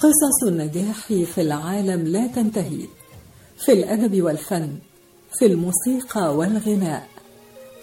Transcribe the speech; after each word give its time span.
قصص 0.00 0.48
النجاح 0.48 1.06
في 1.06 1.40
العالم 1.40 2.06
لا 2.06 2.26
تنتهي. 2.26 2.80
في 3.58 3.72
الأدب 3.72 4.22
والفن 4.22 4.78
في 5.38 5.46
الموسيقى 5.46 6.36
والغناء 6.36 7.08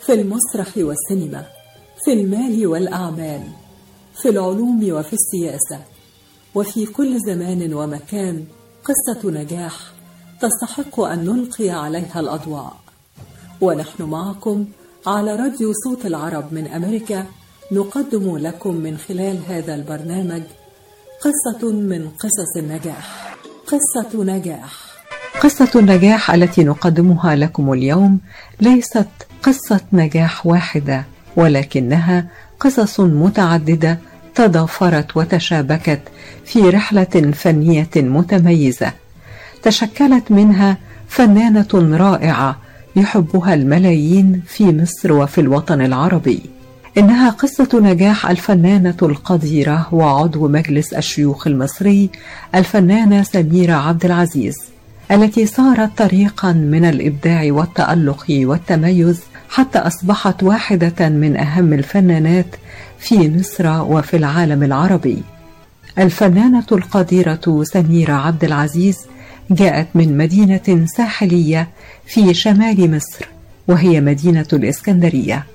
في 0.06 0.14
المسرح 0.14 0.78
والسينما 0.78 1.46
في 2.06 2.14
المال 2.14 2.68
والأعمال 2.68 3.44
في 4.22 4.30
العلوم 4.30 4.92
وفي 4.92 5.14
السياسة. 5.14 5.82
وفي 6.56 6.86
كل 6.86 7.20
زمان 7.20 7.74
ومكان 7.74 8.46
قصة 8.84 9.30
نجاح 9.30 9.94
تستحق 10.42 11.00
أن 11.00 11.26
نلقي 11.26 11.70
عليها 11.70 12.20
الأضواء. 12.20 12.74
ونحن 13.62 14.04
معكم 14.04 14.66
على 15.08 15.36
راديو 15.36 15.74
صوت 15.84 16.06
العرب 16.06 16.54
من 16.54 16.68
أمريكا 16.68 17.26
نقدم 17.72 18.38
لكم 18.38 18.76
من 18.76 18.98
خلال 18.98 19.40
هذا 19.48 19.76
البرنامج 19.76 20.42
قصة 21.24 21.72
من 21.72 22.10
قصص 22.20 22.58
النجاح. 22.58 23.36
قصة 23.68 24.24
نجاح. 24.24 24.74
قصة 25.42 25.80
النجاح 25.80 26.32
التي 26.32 26.64
نقدمها 26.64 27.36
لكم 27.36 27.74
اليوم 27.74 28.20
ليست 28.62 29.08
قصة 29.44 29.82
نجاح 29.94 30.46
واحدة 30.46 31.04
ولكنها 31.36 32.28
قصص 32.60 33.00
متعددة 33.00 34.00
تضافرت 34.36 35.18
وتشابكت 35.18 36.02
في 36.46 36.60
رحلة 36.70 37.32
فنية 37.34 37.90
متميزة. 37.96 38.92
تشكلت 39.64 40.32
منها 40.32 40.78
فنانة 41.08 41.68
رائعة 41.74 42.58
يحبها 42.96 43.54
الملايين 43.54 44.42
في 44.48 44.64
مصر 44.64 45.14
وفي 45.14 45.42
الوطن 45.42 45.82
العربي. 45.82 46.42
إنها 46.98 47.30
قصة 47.30 47.70
نجاح 47.74 48.30
الفنانة 48.30 48.98
القديرة 49.02 49.88
وعضو 49.92 50.48
مجلس 50.48 50.94
الشيوخ 50.94 51.48
المصري 51.48 52.10
الفنانة 52.56 53.24
سميرة 53.24 53.74
عبد 53.74 54.06
العزيز 54.06 54.56
التي 55.12 55.46
صارت 55.46 55.98
طريقا 55.98 56.52
من 56.52 56.86
الإبداع 56.86 57.48
والتألق 57.52 58.26
والتميز 58.30 59.22
حتى 59.50 59.80
أصبحت 59.80 60.44
واحدة 60.44 61.10
من 61.10 61.38
أهم 61.38 61.74
الفنانات 61.74 62.56
في 63.00 63.30
مصر 63.40 63.82
وفي 63.82 64.18
العالم 64.18 64.64
العربي. 64.64 65.24
الفنانة 65.98 66.66
القديرة 66.72 67.64
سميرة 67.64 68.14
عبد 68.14 68.44
العزيز 68.44 68.98
جاءت 69.52 69.88
من 69.96 70.18
مدينة 70.18 70.86
ساحلية 70.98 71.70
في 72.06 72.34
شمال 72.34 72.96
مصر 72.96 73.26
وهي 73.68 74.02
مدينة 74.02 74.48
الإسكندرية. 74.54 75.46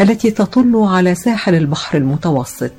التي 0.00 0.30
تطل 0.30 0.76
على 0.76 1.14
ساحل 1.14 1.54
البحر 1.54 1.98
المتوسط 1.98 2.72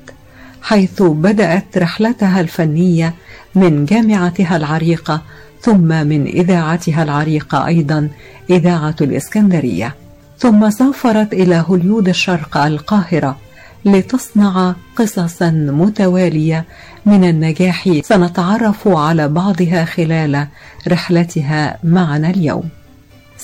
حيث 0.62 1.02
بدأت 1.02 1.78
رحلتها 1.78 2.40
الفنية 2.40 3.14
من 3.54 3.84
جامعتها 3.84 4.56
العريقة 4.56 5.22
ثم 5.60 6.06
من 6.06 6.26
إذاعتها 6.26 7.02
العريقة 7.02 7.66
أيضا 7.66 8.08
إذاعة 8.50 8.96
الإسكندرية. 9.00 9.94
ثم 10.38 10.70
سافرت 10.70 11.32
إلى 11.32 11.64
هوليود 11.68 12.08
الشرق 12.08 12.56
القاهرة 12.56 13.36
لتصنع 13.84 14.74
قصصا 14.96 15.50
متوالية 15.50 16.64
من 17.06 17.24
النجاح. 17.24 18.00
سنتعرف 18.04 18.88
على 18.88 19.28
بعضها 19.28 19.84
خلال 19.84 20.46
رحلتها 20.88 21.78
معنا 21.84 22.30
اليوم. 22.30 22.81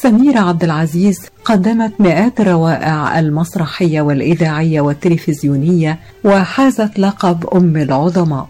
سميرة 0.02 0.40
عبد 0.40 0.64
العزيز 0.64 1.20
قدمت 1.44 1.92
مئات 2.00 2.40
الروائع 2.40 3.18
المسرحية 3.18 4.00
والإذاعية 4.00 4.80
والتلفزيونية 4.80 5.98
وحازت 6.24 6.98
لقب 6.98 7.46
أم 7.46 7.76
العظماء. 7.76 8.48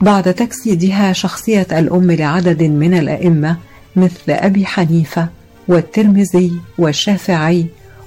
بعد 0.00 0.34
تجسيدها 0.34 1.12
شخصية 1.12 1.66
الأم 1.72 2.10
لعدد 2.10 2.62
من 2.62 2.94
الأئمة 2.94 3.56
مثل 3.96 4.22
أبي 4.28 4.66
حنيفة 4.66 5.28
والترمذي 5.68 6.52
والشافعي 6.78 7.66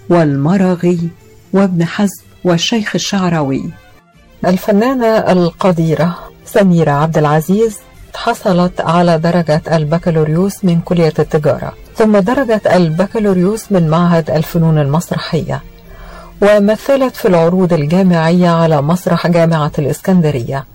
والمرغي 0.09 0.99
وابن 1.53 1.85
حزم 1.85 2.23
والشيخ 2.43 2.95
الشعراوي. 2.95 3.63
الفنانة 4.47 5.17
القديرة 5.17 6.19
سميرة 6.45 6.91
عبد 6.91 7.17
العزيز 7.17 7.77
حصلت 8.15 8.81
على 8.81 9.17
درجة 9.17 9.61
البكالوريوس 9.71 10.65
من 10.65 10.81
كلية 10.81 11.13
التجارة. 11.19 11.82
ثم 11.95 12.17
درجة 12.17 12.61
البكالوريوس 12.75 13.71
من 13.71 13.89
معهد 13.89 14.31
الفنون 14.31 14.77
المسرحية 14.77 15.61
ومثلت 16.41 17.15
في 17.15 17.27
العروض 17.27 17.73
الجامعية 17.73 18.49
على 18.49 18.81
مسرح 18.81 19.27
جامعة 19.27 19.71
الإسكندرية 19.79 20.65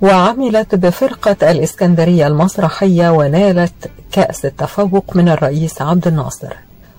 وعملت 0.00 0.74
بفرقة 0.74 1.50
الإسكندرية 1.50 2.26
المسرحية 2.26 3.10
ونالت 3.10 3.90
كأس 4.12 4.44
التفوق 4.44 5.16
من 5.16 5.28
الرئيس 5.28 5.82
عبد 5.82 6.06
الناصر. 6.06 6.52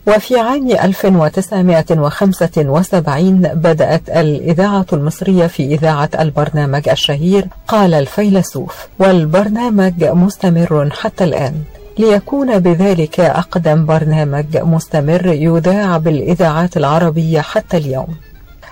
وفي 0.07 0.39
عام 0.39 0.71
1975 0.71 3.41
بدأت 3.41 4.09
الإذاعة 4.09 4.85
المصرية 4.93 5.47
في 5.47 5.63
إذاعة 5.63 6.09
البرنامج 6.19 6.89
الشهير 6.89 7.47
قال 7.67 7.93
الفيلسوف 7.93 8.87
والبرنامج 8.99 10.03
مستمر 10.03 10.89
حتى 10.91 11.23
الآن. 11.23 11.53
ليكون 11.99 12.59
بذلك 12.59 13.19
أقدم 13.19 13.85
برنامج 13.85 14.57
مستمر 14.57 15.27
يذاع 15.27 15.97
بالإذاعات 15.97 16.77
العربية 16.77 17.41
حتى 17.41 17.77
اليوم. 17.77 18.15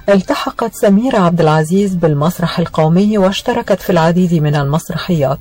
التحقت 0.09 0.75
سميرة 0.75 1.18
عبد 1.18 1.41
العزيز 1.41 1.96
بالمسرح 1.96 2.59
القومي 2.59 3.18
واشتركت 3.18 3.81
في 3.81 3.90
العديد 3.90 4.34
من 4.34 4.56
المسرحيات. 4.56 5.40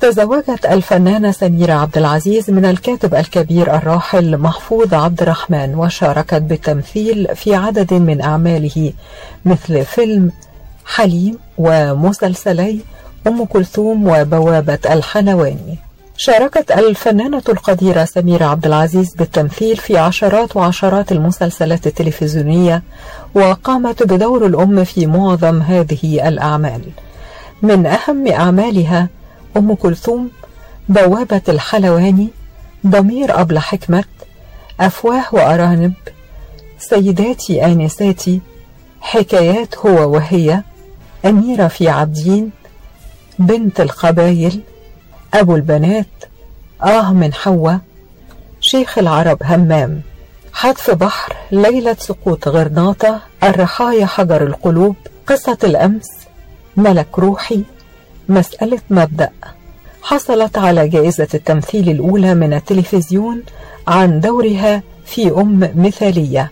تزوجت 0.00 0.66
الفنانة 0.66 1.30
سميرة 1.30 1.72
عبد 1.72 1.98
العزيز 1.98 2.50
من 2.50 2.64
الكاتب 2.64 3.14
الكبير 3.14 3.74
الراحل 3.74 4.38
محفوظ 4.38 4.94
عبد 4.94 5.22
الرحمن 5.22 5.74
وشاركت 5.74 6.42
بالتمثيل 6.42 7.36
في 7.36 7.54
عدد 7.54 7.94
من 7.94 8.20
أعماله 8.20 8.92
مثل 9.44 9.84
فيلم 9.84 10.30
حليم 10.86 11.38
ومسلسلي 11.58 12.80
أم 13.26 13.44
كلثوم 13.44 14.08
وبوابة 14.08 14.78
الحلواني 14.90 15.85
شاركت 16.16 16.70
الفنانة 16.72 17.42
القديرة 17.48 18.04
سميرة 18.04 18.44
عبد 18.44 18.66
العزيز 18.66 19.14
بالتمثيل 19.14 19.76
في 19.76 19.98
عشرات 19.98 20.56
وعشرات 20.56 21.12
المسلسلات 21.12 21.86
التلفزيونية 21.86 22.82
وقامت 23.34 24.02
بدور 24.02 24.46
الأم 24.46 24.84
في 24.84 25.06
معظم 25.06 25.62
هذه 25.62 26.28
الأعمال. 26.28 26.80
من 27.62 27.86
أهم 27.86 28.26
أعمالها 28.28 29.08
أم 29.56 29.74
كلثوم 29.74 30.30
بوابة 30.88 31.40
الحلواني 31.48 32.28
ضمير 32.86 33.40
أبلة 33.40 33.60
حكمة 33.60 34.04
أفواه 34.80 35.24
وأرانب 35.32 35.92
سيداتي 36.78 37.64
آنساتي 37.64 38.40
حكايات 39.00 39.78
هو 39.78 40.12
وهي 40.14 40.62
أميرة 41.24 41.68
في 41.68 41.88
عبدين 41.88 42.50
بنت 43.38 43.80
القبايل 43.80 44.60
أبو 45.34 45.56
البنات. 45.56 46.06
آه 46.82 47.12
من 47.12 47.34
حواء. 47.34 47.78
شيخ 48.60 48.98
العرب 48.98 49.38
همام. 49.42 50.00
حتف 50.52 50.90
بحر 50.90 51.36
ليلة 51.52 51.96
سقوط 51.98 52.48
غرناطة 52.48 53.20
الرحايا 53.42 54.06
حجر 54.06 54.46
القلوب 54.46 54.96
قصة 55.26 55.58
الأمس. 55.64 56.08
ملك 56.76 57.18
روحي. 57.18 57.62
مسألة 58.28 58.80
مبدأ. 58.90 59.30
حصلت 60.02 60.58
على 60.58 60.88
جائزة 60.88 61.28
التمثيل 61.34 61.90
الأولى 61.90 62.34
من 62.34 62.54
التلفزيون 62.54 63.42
عن 63.88 64.20
دورها 64.20 64.82
في 65.06 65.30
أم 65.30 65.72
مثالية. 65.76 66.50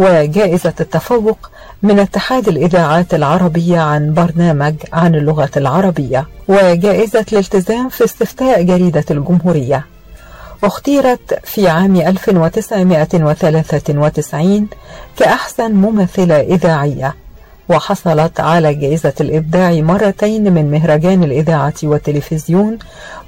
وجائزة 0.00 0.72
التفوق 0.80 1.50
من 1.82 1.98
اتحاد 1.98 2.48
الإذاعات 2.48 3.14
العربية 3.14 3.80
عن 3.80 4.14
برنامج 4.14 4.74
عن 4.92 5.14
اللغة 5.14 5.50
العربية 5.56 6.26
وجائزة 6.48 7.24
الالتزام 7.32 7.88
في 7.88 8.04
استفتاء 8.04 8.62
جريدة 8.62 9.04
الجمهورية. 9.10 9.84
اختيرت 10.64 11.38
في 11.44 11.68
عام 11.68 11.96
1993 11.96 14.68
كأحسن 15.16 15.72
ممثلة 15.72 16.40
إذاعية 16.40 17.14
وحصلت 17.68 18.40
على 18.40 18.74
جائزة 18.74 19.12
الإبداع 19.20 19.72
مرتين 19.72 20.54
من 20.54 20.70
مهرجان 20.70 21.22
الإذاعة 21.22 21.74
والتلفزيون 21.82 22.78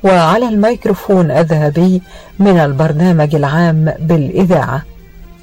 وعلى 0.05 0.49
الميكروفون 0.49 1.31
الذهبي 1.31 2.03
من 2.39 2.59
البرنامج 2.59 3.35
العام 3.35 3.93
بالإذاعة. 4.01 4.83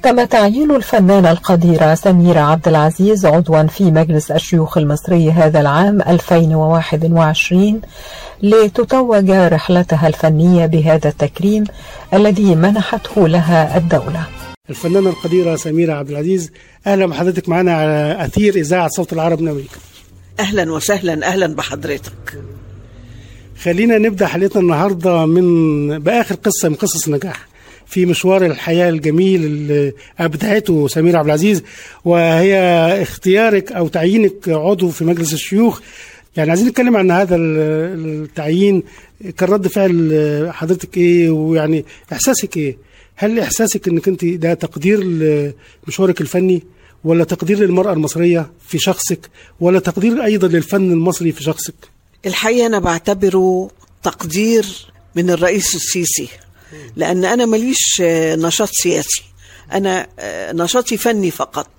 تم 0.02 0.24
تعيين 0.24 0.70
الفنانة 0.70 1.30
القديرة 1.30 1.94
سميرة 1.94 2.40
عبد 2.40 2.68
العزيز 2.68 3.26
عضوا 3.26 3.62
في 3.62 3.84
مجلس 3.90 4.30
الشيوخ 4.30 4.78
المصري 4.78 5.30
هذا 5.30 5.60
العام 5.60 6.00
2021 6.00 7.80
لتتوج 8.42 9.30
رحلتها 9.30 10.08
الفنية 10.08 10.66
بهذا 10.66 11.08
التكريم 11.08 11.64
الذي 12.14 12.54
منحته 12.54 13.28
لها 13.28 13.76
الدولة. 13.76 14.26
الفنانة 14.70 15.10
القديرة 15.10 15.56
سميرة 15.56 15.92
عبد 15.94 16.10
العزيز 16.10 16.52
أهلا 16.86 17.06
بحضرتك 17.06 17.48
معنا 17.48 17.74
على 17.74 18.16
أثير 18.24 18.54
إذاعة 18.54 18.88
صوت 18.88 19.12
العرب 19.12 19.40
من 19.40 19.48
أمريكا 19.48 19.76
أهلا 20.40 20.72
وسهلا 20.72 21.26
أهلا 21.26 21.46
بحضرتك. 21.46 22.42
خلينا 23.62 23.98
نبدأ 23.98 24.26
حلقتنا 24.26 24.62
النهارده 24.62 25.26
من 25.26 25.98
بآخر 25.98 26.34
قصة 26.34 26.68
من 26.68 26.74
قصص 26.74 27.06
النجاح. 27.06 27.49
في 27.90 28.06
مشوار 28.06 28.46
الحياة 28.46 28.88
الجميل 28.88 29.44
اللي 29.44 29.92
أبدعته 30.18 30.88
سمير 30.88 31.16
عبد 31.16 31.26
العزيز 31.26 31.62
وهي 32.04 32.56
اختيارك 33.02 33.72
أو 33.72 33.88
تعيينك 33.88 34.48
عضو 34.48 34.88
في 34.88 35.04
مجلس 35.04 35.32
الشيوخ 35.32 35.80
يعني 36.36 36.50
عايزين 36.50 36.68
نتكلم 36.68 36.96
عن 36.96 37.10
هذا 37.10 37.36
ال- 37.36 38.22
التعيين 38.24 38.82
كان 39.38 39.48
رد 39.48 39.68
فعل 39.68 40.48
حضرتك 40.52 40.96
إيه 40.96 41.30
ويعني 41.30 41.84
إحساسك 42.12 42.56
إيه؟ 42.56 42.76
هل 43.16 43.38
إحساسك 43.40 43.88
إنك 43.88 44.08
أنت 44.08 44.24
ده 44.24 44.54
تقدير 44.54 45.00
لمشوارك 45.04 46.20
الفني 46.20 46.62
ولا 47.04 47.24
تقدير 47.24 47.58
للمرأة 47.58 47.92
المصرية 47.92 48.50
في 48.68 48.78
شخصك 48.78 49.30
ولا 49.60 49.78
تقدير 49.80 50.24
أيضا 50.24 50.48
للفن 50.48 50.92
المصري 50.92 51.32
في 51.32 51.42
شخصك؟ 51.42 51.74
الحقيقة 52.26 52.66
أنا 52.66 52.78
بعتبره 52.78 53.70
تقدير 54.02 54.66
من 55.16 55.30
الرئيس 55.30 55.74
السيسي 55.74 56.28
لأن 56.96 57.24
أنا 57.24 57.46
ماليش 57.46 58.02
آه، 58.02 58.36
نشاط 58.36 58.68
سياسي. 58.72 59.22
أنا 59.72 60.06
آه، 60.18 60.52
نشاطي 60.52 60.96
فني 60.96 61.30
فقط. 61.30 61.70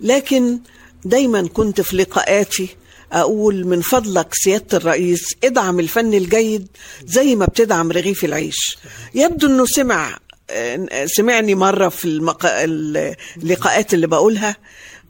لكن 0.00 0.58
دايما 1.04 1.48
كنت 1.48 1.80
في 1.80 1.96
لقاءاتي 1.96 2.76
أقول 3.12 3.64
من 3.66 3.80
فضلك 3.80 4.28
سيادة 4.34 4.78
الرئيس 4.78 5.20
ادعم 5.44 5.80
الفن 5.80 6.14
الجيد 6.14 6.66
زي 7.06 7.34
ما 7.34 7.46
بتدعم 7.46 7.92
رغيف 7.92 8.24
العيش. 8.24 8.78
يبدو 9.14 9.46
أنه 9.46 9.66
سمع 9.66 10.18
آه، 10.50 11.06
سمعني 11.06 11.54
مرة 11.54 11.88
في 11.88 12.04
المق... 12.04 12.46
اللقاءات 12.46 13.94
اللي 13.94 14.06
بقولها 14.06 14.56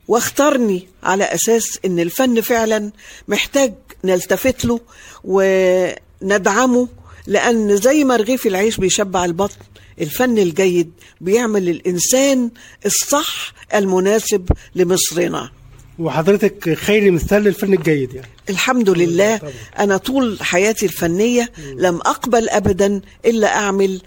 واختارني 0.09 0.89
على 1.03 1.25
أساس 1.25 1.79
إن 1.85 1.99
الفن 2.01 2.41
فعلا 2.41 2.91
محتاج 3.29 3.75
نلتفت 4.05 4.65
له 4.65 4.81
وندعمه 5.25 6.89
لأن 7.27 7.77
زي 7.77 8.05
ما 8.05 8.17
رغيف 8.17 8.47
العيش 8.47 8.77
بيشبع 8.77 9.25
البطن 9.25 9.57
الفن 10.01 10.39
الجيد 10.39 10.91
بيعمل 11.21 11.69
الإنسان 11.69 12.51
الصح 12.87 13.53
المناسب 13.75 14.49
لمصرنا. 14.75 15.51
وحضرتك 15.99 16.75
خير 16.75 17.11
مثال 17.11 17.43
للفن 17.43 17.73
الجيد 17.75 18.15
يعني. 18.15 18.29
الحمد 18.51 18.91
لله. 18.91 19.41
أنا 19.79 19.97
طول 19.97 20.39
حياتي 20.41 20.87
الفنية 20.87 21.53
لم 21.77 21.97
أقبل 21.97 22.49
ابدا 22.49 23.01
إلا 23.25 23.57
أعمل 23.57 24.01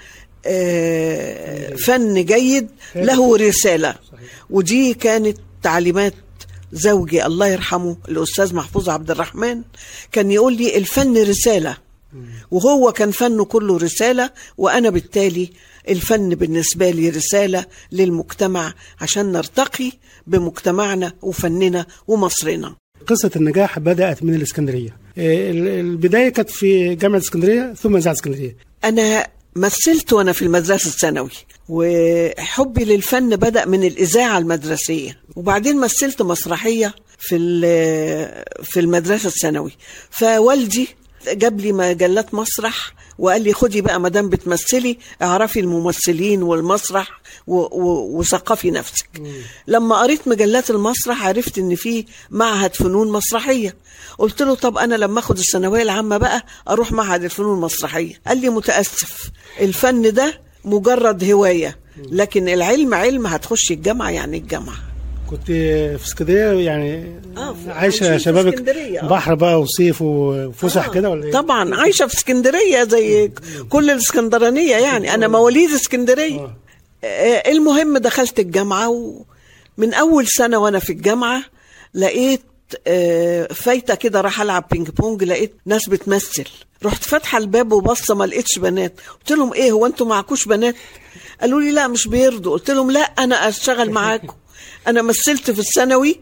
آه، 0.46 1.75
فن 1.75 2.25
جيد 2.25 2.68
له 2.96 3.38
رسالة. 3.38 3.96
ودي 4.50 4.94
كانت 4.94 5.38
تعليمات 5.64 6.14
زوجي 6.74 7.25
الله 7.25 7.48
يرحمه 7.48 7.98
الأستاذ 8.10 8.56
محفوظ 8.56 8.90
عبد 8.90 9.12
الرحمن 9.12 9.62
كان 10.12 10.31
يقول 10.31 10.58
لي 10.58 10.78
الفن 10.78 11.18
رسالة. 11.18 11.87
وهو 12.51 12.92
كان 12.92 13.12
فنه 13.12 13.45
كله 13.45 13.77
رسالة 13.77 14.30
وأنا 14.57 14.89
بالتالي 14.89 15.50
الفن 15.89 16.30
بالنسبة 16.30 16.89
لي 16.89 17.09
رسالة 17.09 17.65
للمجتمع 17.92 18.74
عشان 19.01 19.31
نرتقي 19.31 19.92
بمجتمعنا 20.27 21.13
وفننا 21.21 21.86
ومصرنا. 22.07 22.75
قصة 23.07 23.31
النجاح 23.36 23.80
بدأت 23.80 24.24
من 24.24 24.33
الإسكندرية. 24.36 24.98
ال- 25.18 25.68
البداية 25.68 26.30
كانت 26.30 26.50
في 26.50 26.95
جامعة 26.95 27.18
إسكندرية 27.19 27.74
ثم 27.74 27.95
إذاعة 27.95 28.13
إسكندرية. 28.13 28.57
أنا 28.83 29.27
مثلت 29.56 30.13
وأنا 30.13 30.31
في 30.31 30.42
المدرسة 30.42 30.88
الثانوي 30.89 31.30
وحبي 31.69 32.86
للفن 32.86 33.36
بدأ 33.36 33.65
من 33.65 33.83
الإذاعة 33.83 34.38
المدرسية 34.38 35.19
وبعدين 35.36 35.80
مثلت 35.80 36.21
مسرحية 36.21 36.95
في 37.19 37.38
في 38.63 38.80
المدرسة 38.80 39.27
الثانوي. 39.27 39.71
فوالدي 40.09 40.88
جاب 41.33 41.59
لي 41.59 41.71
مجلات 41.71 42.33
مسرح 42.33 42.94
وقال 43.19 43.41
لي 43.41 43.53
خدي 43.53 43.81
بقى 43.81 44.00
ما 44.00 44.09
دام 44.09 44.29
بتمثلي 44.29 44.97
اعرفي 45.21 45.59
الممثلين 45.59 46.44
والمسرح 46.44 47.21
وثقفي 47.47 48.71
نفسك. 48.71 49.09
لما 49.68 50.01
قريت 50.01 50.27
مجلات 50.27 50.69
المسرح 50.69 51.25
عرفت 51.27 51.57
إن 51.57 51.75
في 51.75 52.06
معهد 52.29 52.75
فنون 52.75 53.12
مسرحية. 53.12 53.75
قلت 54.18 54.41
له 54.41 54.56
طب 54.56 54.77
أنا 54.77 54.95
لما 54.95 55.19
آخد 55.19 55.38
الثانوية 55.38 55.81
العامة 55.81 56.18
بقى 56.18 56.45
أروح 56.69 56.91
معهد 56.91 57.24
الفنون 57.24 57.57
المسرحية. 57.57 58.21
قال 58.27 58.41
لي 58.41 58.50
متأسف. 58.50 59.31
الفن 59.59 60.13
ده 60.13 60.41
مجرد 60.65 61.23
هواية 61.23 61.80
لكن 62.12 62.50
العلم 62.50 62.94
علم 62.94 63.27
هتخشي 63.27 63.73
الجامعة 63.73 64.09
يعني 64.09 64.38
الجامعة. 64.38 64.75
كنت 65.29 65.45
في 65.47 66.06
اسكندرية 66.06 66.65
يعني 66.65 67.21
آه، 67.38 67.53
في 67.53 68.19
شبابك 68.19 68.69
آه. 68.69 69.07
بحر 69.07 69.35
بقى 69.35 69.62
وصيف 69.62 70.01
وفسح 70.01 70.88
كده 70.89 71.09
ولا 71.09 71.25
إيه؟ 71.25 71.31
طبعا 71.31 71.75
عايشة 71.75 72.07
في 72.07 72.13
اسكندرية 72.13 72.83
زي 72.83 73.31
كل 73.69 73.89
الإسكندرانية 73.89 74.75
يعني. 74.75 75.13
أنا 75.13 75.27
مواليد 75.27 75.69
اسكندرية. 75.71 76.39
آه. 76.39 76.56
آه، 77.03 77.51
المهم 77.51 77.97
دخلت 77.97 78.39
الجامعة 78.39 78.89
ومن 78.89 79.94
أول 79.94 80.27
سنة 80.27 80.57
وأنا 80.57 80.79
في 80.79 80.89
الجامعة 80.89 81.44
لقيت 81.94 82.41
آه، 82.88 83.45
فايتة 83.53 83.95
كده 83.95 84.21
راح 84.21 84.41
ألعب 84.41 84.65
بينج 84.71 84.89
بونج 84.89 85.23
لقيت 85.23 85.53
ناس 85.65 85.89
بتمثل. 85.89 86.45
رحت 86.85 87.03
فاتحة 87.03 87.38
الباب 87.38 87.71
وبصة 87.71 88.15
ما 88.15 88.23
لقيتش 88.23 88.59
بنات. 88.59 88.94
قلت 89.19 89.31
لهم 89.31 89.53
إيه 89.53 89.71
هو 89.71 89.85
أنتوا 89.85 90.07
معكوش 90.07 90.45
بنات؟ 90.45 90.75
قالوا 91.41 91.62
لي 91.62 91.71
لا 91.71 91.88
مش 91.88 92.07
بيرضوا. 92.07 92.51
قلت 92.51 92.71
لهم 92.71 92.91
لا 92.91 93.00
أنا 93.00 93.47
أشتغل 93.50 93.89
معاكم. 93.91 94.33
أنا 94.88 95.01
مثلت 95.01 95.51
في 95.51 95.59
الثانوي 95.59 96.19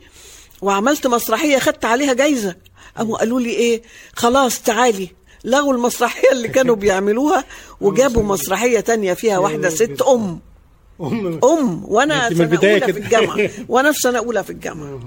وعملت 0.61 1.07
مسرحية 1.07 1.59
خدت 1.59 1.85
عليها 1.85 2.13
جايزة. 2.13 2.55
قاموا 2.97 3.17
قالوا 3.17 3.39
لي 3.39 3.49
إيه؟ 3.49 3.81
خلاص 4.15 4.61
تعالي. 4.61 5.09
لغوا 5.43 5.73
المسرحية 5.73 6.31
اللي 6.31 6.47
كانوا 6.47 6.75
بيعملوها 6.75 7.43
وجابوا 7.81 8.23
مسرحية 8.23 8.79
تانية 8.79 9.13
فيها 9.13 9.37
واحدة 9.37 9.69
ست 9.69 10.01
أم. 10.01 10.39
أم. 11.01 11.39
أم. 11.43 11.83
وأنا 11.85 12.29
سنة 12.29 12.57
أولى 12.57 12.93
في. 12.93 12.99
الجامعة. 12.99 13.49
وأنا 13.69 13.91
في 13.91 13.99
سنة 13.99 14.17
أولى 14.19 14.43
في 14.43 14.49
الجامعة. 14.49 14.99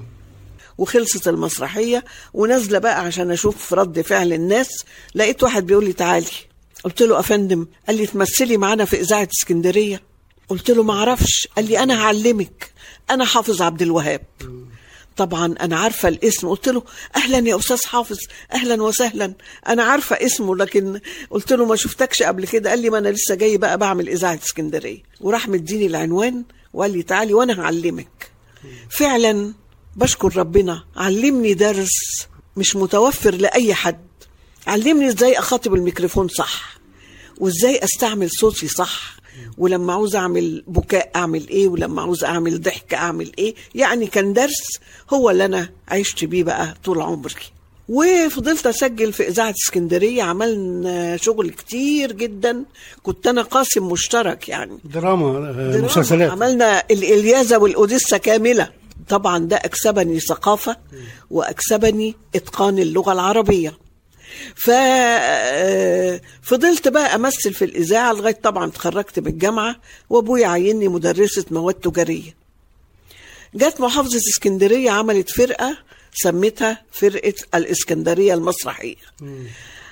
وخلصت 0.78 1.28
المسرحية 1.28 2.04
ونازلة 2.34 2.78
بقى 2.78 3.00
عشان 3.00 3.30
أشوف 3.30 3.74
رد 3.74 4.00
فعل 4.00 4.32
الناس. 4.32 4.68
لقيت 5.14 5.42
واحد 5.42 5.66
بيقول 5.66 5.84
لي 5.84 5.92
تعالي. 5.92 6.26
قلت 6.84 7.02
له 7.02 7.18
أفندم 7.20 7.66
قال 7.86 7.96
لي 7.96 8.06
تمثلي 8.06 8.56
معانا 8.56 8.84
في 8.84 9.00
إذاعة 9.00 9.28
اسكندرية. 9.40 10.02
قلت 10.48 10.70
له 10.70 10.82
ما 10.82 10.92
أعرفش. 10.94 11.48
قال 11.56 11.68
لي 11.68 11.78
أنا 11.78 12.02
هعلمك. 12.02 12.72
أنا 13.10 13.24
حافظ 13.24 13.62
عبد 13.62 13.82
الوهاب. 13.82 14.20
طبعا 15.16 15.54
أنا 15.60 15.76
عارفة 15.78 16.08
الاسم. 16.08 16.48
قلت 16.48 16.68
له 16.68 16.82
أهلا 17.16 17.48
يا 17.48 17.56
أستاذ 17.58 17.86
حافظ. 17.86 18.18
أهلا 18.52 18.82
وسهلا. 18.82 19.34
أنا 19.68 19.82
عارفة 19.84 20.16
اسمه 20.16 20.56
لكن 20.56 21.00
قلت 21.30 21.52
له 21.52 21.66
ما 21.66 21.76
شفتكش 21.76 22.22
قبل 22.22 22.46
كده. 22.46 22.70
قال 22.70 22.78
لي 22.78 22.90
ما 22.90 22.98
أنا 22.98 23.08
لسه 23.08 23.34
جاي 23.34 23.56
بقى 23.56 23.78
بعمل 23.78 24.08
إذاعة 24.08 24.38
اسكندرية. 24.44 25.02
وراح 25.20 25.48
مديني 25.48 25.86
العنوان 25.86 26.44
وقال 26.74 26.90
لي 26.90 27.02
تعالي 27.02 27.34
وأنا 27.34 27.60
هعلمك. 27.60 28.30
فعلا 28.90 29.54
بشكر 29.96 30.36
ربنا. 30.36 30.84
علمني 30.96 31.54
درس 31.54 32.26
مش 32.56 32.76
متوفر 32.76 33.34
لأي 33.34 33.74
حد. 33.74 34.08
علمني 34.66 35.08
إزاي 35.08 35.38
أخاطب 35.38 35.74
الميكروفون 35.74 36.28
صح 36.28 36.78
وإزاي 37.38 37.84
أستعمل 37.84 38.30
صوتي 38.30 38.68
صح. 38.68 39.17
ولما 39.58 39.92
عاوز 39.92 40.16
أعمل 40.16 40.64
بكاء 40.66 41.10
أعمل 41.16 41.48
إيه 41.48 41.68
ولما 41.68 42.02
عاوز 42.02 42.24
أعمل 42.24 42.60
ضحك 42.60 42.94
أعمل 42.94 43.32
إيه. 43.38 43.54
يعني 43.74 44.06
كان 44.06 44.32
درس 44.32 44.78
هو 45.10 45.30
اللي 45.30 45.44
أنا 45.44 45.68
عشت 45.88 46.24
بيه 46.24 46.44
بقى 46.44 46.74
طول 46.84 47.00
عمري. 47.00 47.34
وفضلت 47.88 48.66
أسجل 48.66 49.12
في 49.12 49.28
إذاعة 49.28 49.54
اسكندرية 49.64 50.22
عملنا 50.22 51.16
شغل 51.16 51.50
كتير 51.50 52.12
جدا. 52.12 52.64
كنت 53.02 53.26
أنا 53.26 53.42
قاسم 53.42 53.88
مشترك 53.88 54.48
يعني. 54.48 54.78
دراما 54.84 55.26
آه، 55.28 55.52
دراما. 55.52 55.80
مسلسلات. 55.84 56.30
عملنا 56.30 56.82
الإلياذة 56.90 57.58
والأوديسة 57.58 58.16
كاملة. 58.16 58.70
طبعا 59.08 59.38
ده 59.38 59.56
أكسبني 59.56 60.20
ثقافة 60.20 60.76
وأكسبني 61.30 62.14
إتقان 62.34 62.78
اللغة 62.78 63.12
العربية. 63.12 63.78
ففضلت 66.42 66.88
بقى 66.88 67.14
أمثل 67.14 67.54
في 67.54 67.64
الإذاعة 67.64 68.12
لغاية 68.12 68.38
طبعا 68.42 68.66
اتخرجت 68.68 69.18
من 69.18 69.26
الجامعة 69.26 69.76
وأبويا 70.10 70.46
عيني 70.46 70.88
مدرسة 70.88 71.44
مواد 71.50 71.74
تجارية. 71.74 72.36
جت 73.54 73.80
محافظة 73.80 74.16
اسكندرية 74.16 74.90
عملت 74.90 75.30
فرقة 75.30 75.78
سمتها 76.14 76.82
فرقة 76.92 77.34
الإسكندرية 77.54 78.34
المسرحية. 78.34 78.96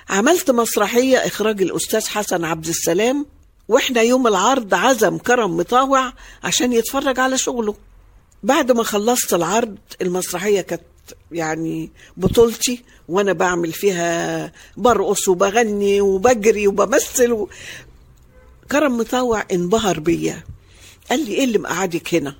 عملت 0.09 0.51
مسرحية 0.51 1.17
إخراج 1.17 1.61
الأستاذ 1.61 2.07
حسن 2.07 2.45
عبد 2.45 2.67
السلام 2.67 3.25
وإحنا 3.67 4.01
يوم 4.01 4.27
العرض 4.27 4.73
عزم 4.73 5.17
كرم 5.17 5.57
مطاوع 5.57 6.13
عشان 6.43 6.73
يتفرج 6.73 7.19
على 7.19 7.37
شغله. 7.37 7.75
بعد 8.43 8.71
ما 8.71 8.83
خلصت 8.83 9.33
العرض 9.33 9.77
المسرحية 10.01 10.61
كانت 10.61 10.81
يعني 11.31 11.89
بطولتي 12.17 12.83
وأنا 13.07 13.33
بعمل 13.33 13.71
فيها 13.71 14.51
برقص 14.77 15.27
وبغني 15.27 16.01
وبجري 16.01 16.67
وبمثل 16.67 17.31
و... 17.31 17.49
كرم 18.71 18.97
مطاوع 18.97 19.45
انبهر 19.51 19.99
بيا. 19.99 20.43
قال 21.09 21.25
لي 21.25 21.31
إيه 21.33 21.43
اللي 21.43 21.57
مقعدك 21.57 22.15
هنا؟ 22.15 22.35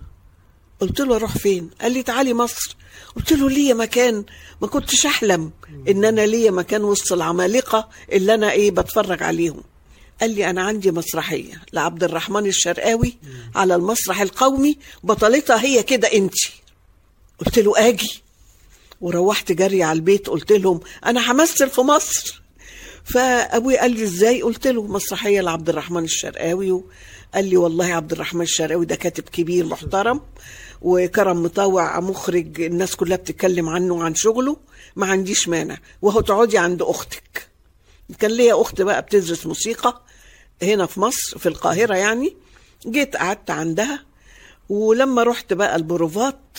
قلت 0.79 0.99
له 0.99 1.15
أروح 1.15 1.37
فين؟ 1.37 1.69
قال 1.81 1.91
لي 1.91 2.03
تعالي 2.03 2.33
مصر. 2.33 2.75
قلت 3.15 3.33
له 3.33 3.49
ليا 3.49 3.73
مكان. 3.73 4.23
ما 4.61 4.67
كنتش 4.67 5.05
أحلم 5.05 5.51
إن 5.89 6.05
أنا 6.05 6.21
ليا 6.25 6.51
مكان 6.51 6.83
وسط 6.83 7.13
العمالقة 7.13 7.89
اللي 8.11 8.33
أنا 8.33 8.51
إيه 8.51 8.71
بتفرج 8.71 9.23
عليهم. 9.23 9.63
قال 10.21 10.29
لي 10.35 10.49
أنا 10.49 10.61
عندي 10.61 10.91
مسرحية 10.91 11.61
لعبد 11.73 12.03
الرحمن 12.03 12.45
الشرقاوي 12.45 13.17
على 13.55 13.75
المسرح 13.75 14.21
القومي 14.21 14.77
بطلتها 15.03 15.61
هي 15.63 15.83
كده 15.83 16.07
أنتي. 16.07 16.51
قلت 17.39 17.59
له 17.59 17.87
آجي. 17.87 18.21
وروحت 19.01 19.51
جري 19.51 19.83
على 19.83 19.95
البيت 19.97 20.27
قلت 20.29 20.51
لهم 20.51 20.79
أنا 21.05 21.31
همثل 21.31 21.69
في 21.69 21.81
مصر. 21.81 22.41
فأبوي 23.03 23.77
قال 23.77 23.91
لي 23.91 24.03
إزاي؟ 24.03 24.41
قلت 24.41 24.67
له 24.67 24.83
مسرحية 24.83 25.41
لعبد 25.41 25.69
الرحمن 25.69 26.03
الشرقاوي. 26.03 26.83
قال 27.33 27.45
لي 27.45 27.57
والله 27.57 27.85
عبد 27.93 28.11
الرحمن 28.11 28.41
الشرقاوي 28.41 28.85
ده 28.85 28.95
كاتب 28.95 29.23
كبير 29.23 29.65
محترم 29.65 30.21
وكرم 30.81 31.43
مطوع 31.43 31.99
مخرج 31.99 32.61
الناس 32.61 32.95
كلها 32.95 33.17
بتتكلم 33.17 33.69
عنه 33.69 33.93
وعن 33.93 34.15
شغله. 34.15 34.57
ما 34.95 35.07
عنديش 35.07 35.47
مانع. 35.47 35.77
وهو 36.01 36.21
تقعدي 36.21 36.57
عند 36.57 36.81
أختك. 36.81 37.47
كان 38.19 38.31
ليا 38.31 38.61
أخت 38.61 38.81
بقى 38.81 39.01
بتدرس 39.01 39.45
موسيقى 39.45 40.01
هنا 40.63 40.85
في 40.85 40.99
مصر 40.99 41.37
في 41.37 41.49
القاهرة 41.49 41.95
يعني. 41.95 42.35
جيت 42.87 43.15
قعدت 43.15 43.49
عندها. 43.51 44.03
ولما 44.69 45.23
رحت 45.23 45.53
بقى 45.53 45.75
البروفات 45.75 46.57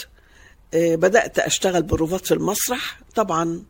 آه، 0.75 0.95
بدأت 0.95 1.39
أشتغل 1.39 1.83
بروفات 1.83 2.27
في 2.27 2.35
المسرح. 2.35 3.01
طبعا 3.15 3.63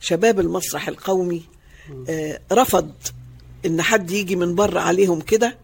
شباب 0.00 0.40
المسرح 0.40 0.88
القومي 0.88 1.42
آه، 2.08 2.40
رفض 2.52 2.90
إن 3.66 3.82
حد 3.82 4.10
يجي 4.10 4.36
من 4.36 4.54
بره 4.54 4.80
عليهم 4.80 5.20
كده. 5.20 5.58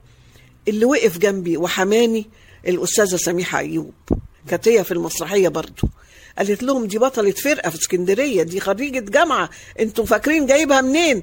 اللي 0.69 0.85
وقف 0.85 1.19
جنبي 1.19 1.57
وحماني 1.57 2.27
الأستاذة 2.69 3.17
سميحة 3.17 3.59
أيوب 3.59 3.93
كانت 4.49 4.69
هي 4.69 4.85
في 4.85 4.93
المسرحية 4.93 5.49
برضو. 5.49 5.89
قالت 6.39 6.63
لهم 6.63 6.85
دي 6.87 6.99
بطلة 6.99 7.31
فرقة 7.31 7.71
في 7.71 7.77
اسكندرية 7.77 8.43
دي 8.43 8.61
خريجة 8.61 8.99
جامعة 9.01 9.51
أنتوا 9.81 10.05
فاكرين 10.07 10.47
جايبها 10.47 10.81
منين؟ 10.81 11.23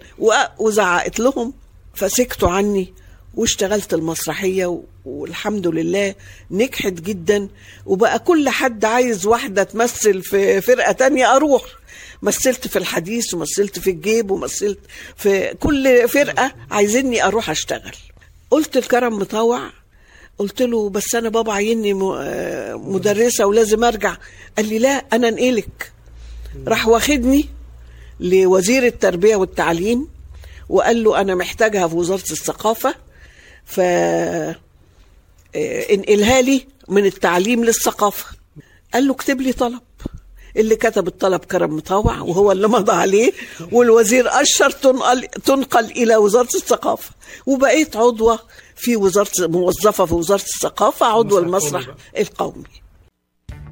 وزعقت 0.59 1.19
لهم. 1.19 1.53
فسكتوا 1.93 2.49
عني 2.49 2.93
واشتغلت 3.35 3.93
المسرحية 3.93 4.81
والحمد 5.07 5.67
لله 5.67 6.15
نجحت 6.51 6.93
جدا. 6.93 7.47
وبقى 7.85 8.19
كل 8.19 8.49
حد 8.49 8.85
عايز 8.85 9.25
واحدة 9.25 9.63
تمثل 9.63 10.21
في 10.21 10.61
فرقة 10.61 10.91
تانية 10.91 11.35
أروح. 11.35 11.63
مثلت 12.21 12.67
في 12.67 12.75
الحديث 12.79 13.33
ومثلت 13.33 13.79
في 13.79 13.89
الجيب 13.89 14.31
ومثلت 14.31 14.79
في 15.15 15.53
كل 15.59 16.09
فرقة 16.09 16.53
عايزيني 16.71 17.23
أروح 17.25 17.49
أشتغل. 17.49 17.95
قلت 18.51 18.77
لكرم 18.77 19.13
مطوع. 19.19 19.69
قلت 20.37 20.61
له 20.61 20.89
بس 20.89 21.15
أنا 21.15 21.29
بابا 21.29 21.53
عيني 21.53 21.93
آه، 22.19 22.75
مدرسة 22.75 23.45
ولازم 23.45 23.83
أرجع. 23.83 24.15
قال 24.57 24.69
لي 24.69 24.79
لا 24.79 24.89
أنا 25.13 25.27
انقلك 25.27 25.91
راح 26.67 26.87
واخدني 26.87 27.49
لوزير 28.19 28.85
التربية 28.85 29.35
والتعليم 29.35 30.07
وقال 30.69 31.03
له 31.03 31.21
أنا 31.21 31.35
محتاجها 31.35 31.87
في 31.87 31.95
وزارة 31.95 32.31
الثقافة. 32.31 32.95
ف 33.65 33.79
انقلها 35.55 36.41
لي 36.41 36.67
من 36.87 37.05
التعليم 37.05 37.63
للثقافة. 37.63 38.25
قال 38.93 39.07
له 39.07 39.13
اكتب 39.13 39.41
لي 39.41 39.53
طلب. 39.53 39.79
اللي 40.57 40.75
كتب 40.75 41.07
الطلب 41.07 41.45
كرم 41.45 41.75
مطوع 41.75 42.19
وهو 42.19 42.51
اللي 42.51 42.67
مضى 42.67 42.91
عليه 42.91 43.31
والوزير 43.71 44.41
أشر 44.41 44.69
تنقل, 44.71 45.27
تنقل 45.27 45.85
إلى 45.85 46.15
وزارة 46.15 46.55
الثقافة. 46.55 47.11
وبقيت 47.45 47.95
عضوة 47.95 48.39
في 48.75 48.95
وزارة 48.95 49.31
موظفة 49.39 50.05
في 50.05 50.13
وزارة 50.13 50.41
الثقافة 50.41 51.05
عضوة 51.05 51.39
المسرح 51.39 51.81
المسرح 51.81 51.95
القومي. 52.17 52.63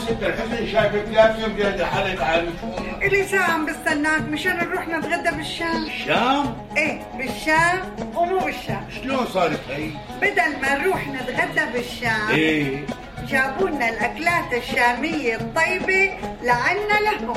يوسف 0.00 0.22
الحسن 0.22 0.66
شايفك 0.72 1.04
لازم 1.12 1.52
بيد 1.52 1.82
حالك 1.82 2.22
عن 2.22 2.46
إلي 3.02 3.24
ساعة 3.24 3.50
عم 3.50 3.66
بستناك 3.66 4.22
مشان 4.22 4.56
نروح 4.56 4.88
نتغدى 4.88 5.36
بالشام. 5.36 5.84
الشام 5.84 6.56
إيه 6.76 7.02
بالشام 7.18 7.80
ومو 8.14 8.38
بالشام. 8.38 8.86
شلون 9.02 9.26
صارت 9.26 9.60
هي؟ 9.70 9.90
بدل 10.22 10.60
ما 10.62 10.78
نروح 10.78 11.08
نتغدى 11.08 11.72
بالشام 11.72 12.28
إيه. 12.30 12.86
جابوا 13.28 13.68
لنا 13.68 13.88
الأكلات 13.88 14.52
الشامية 14.52 15.34
الطيبة 15.34 16.10
لعنا 16.42 17.00
لهم. 17.04 17.36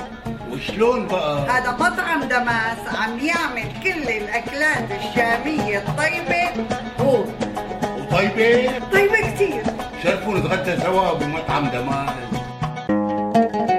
وشلون 0.52 1.08
بقى؟ 1.08 1.50
هذا 1.50 1.72
مطعم 1.72 2.24
دماس 2.24 2.96
عم 3.02 3.20
يعمل 3.20 3.68
كل 3.84 4.10
الأكلات 4.10 4.88
الشامية 4.92 5.78
الطيبة. 5.78 6.66
هو 7.00 7.24
وطيبة؟ 7.98 8.72
طيبة 8.94 9.34
كتير. 9.36 9.64
شرفوا 10.04 10.38
نتغدى 10.38 10.82
سوا 10.82 11.14
بمطعم 11.14 11.68
دمار 11.68 12.16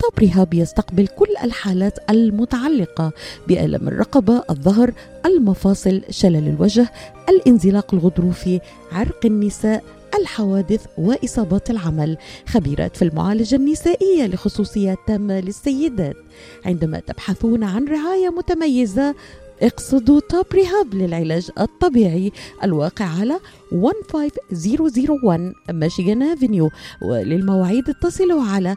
طب 0.00 0.22
رهاب 0.22 0.54
يستقبل 0.54 1.06
كل 1.06 1.28
الحالات 1.44 1.98
المتعلقة 2.10 3.12
بألم 3.48 3.88
الرقبة، 3.88 4.42
الظهر، 4.50 4.92
المفاصل، 5.26 6.02
شلل 6.10 6.48
الوجه، 6.48 6.92
الانزلاق 7.28 7.94
الغضروفي، 7.94 8.60
عرق 8.92 9.26
النساء، 9.26 9.84
الحوادث 10.20 10.86
وإصابات 10.98 11.70
العمل. 11.70 12.16
خبيرات 12.48 12.96
في 12.96 13.02
المعالجة 13.02 13.56
النسائية 13.56 14.26
لخصوصيات 14.26 14.98
تامة 15.06 15.40
للسيدات. 15.40 16.16
عندما 16.64 17.00
تبحثون 17.00 17.64
عن 17.64 17.84
رعاية 17.84 18.28
متميزة 18.28 19.14
اقصدوا 19.62 20.20
توب 20.20 20.46
ريهاب 20.54 20.94
للعلاج 20.94 21.50
الطبيعي 21.60 22.32
الواقع 22.64 23.04
على 23.04 23.40
15001 23.72 25.52
ميشيغان 25.70 26.22
افنيو 26.22 26.70
وللمواعيد 27.02 27.88
اتصلوا 27.88 28.42
على 28.42 28.76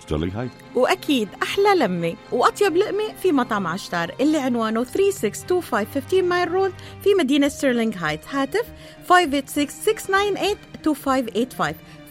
ستيرلينغ 0.00 0.40
هايتس 0.40 0.50
وأكيد 0.74 1.28
أحلى 1.42 1.74
لمة 1.76 2.14
وأطيب 2.32 2.76
لقمة 2.76 3.12
في 3.22 3.32
مطعم 3.32 3.66
عشتار 3.66 4.14
اللي 4.20 4.38
عنوانه 4.38 4.84
3625 4.84 5.86
15 5.94 6.22
Mile 6.22 6.50
Road 6.52 6.72
في 7.04 7.14
مدينة 7.14 7.48
ستيرلينغ 7.48 7.96
هايتس 7.96 8.20
هاتف 8.30 8.64
586-698-2585 9.08 9.12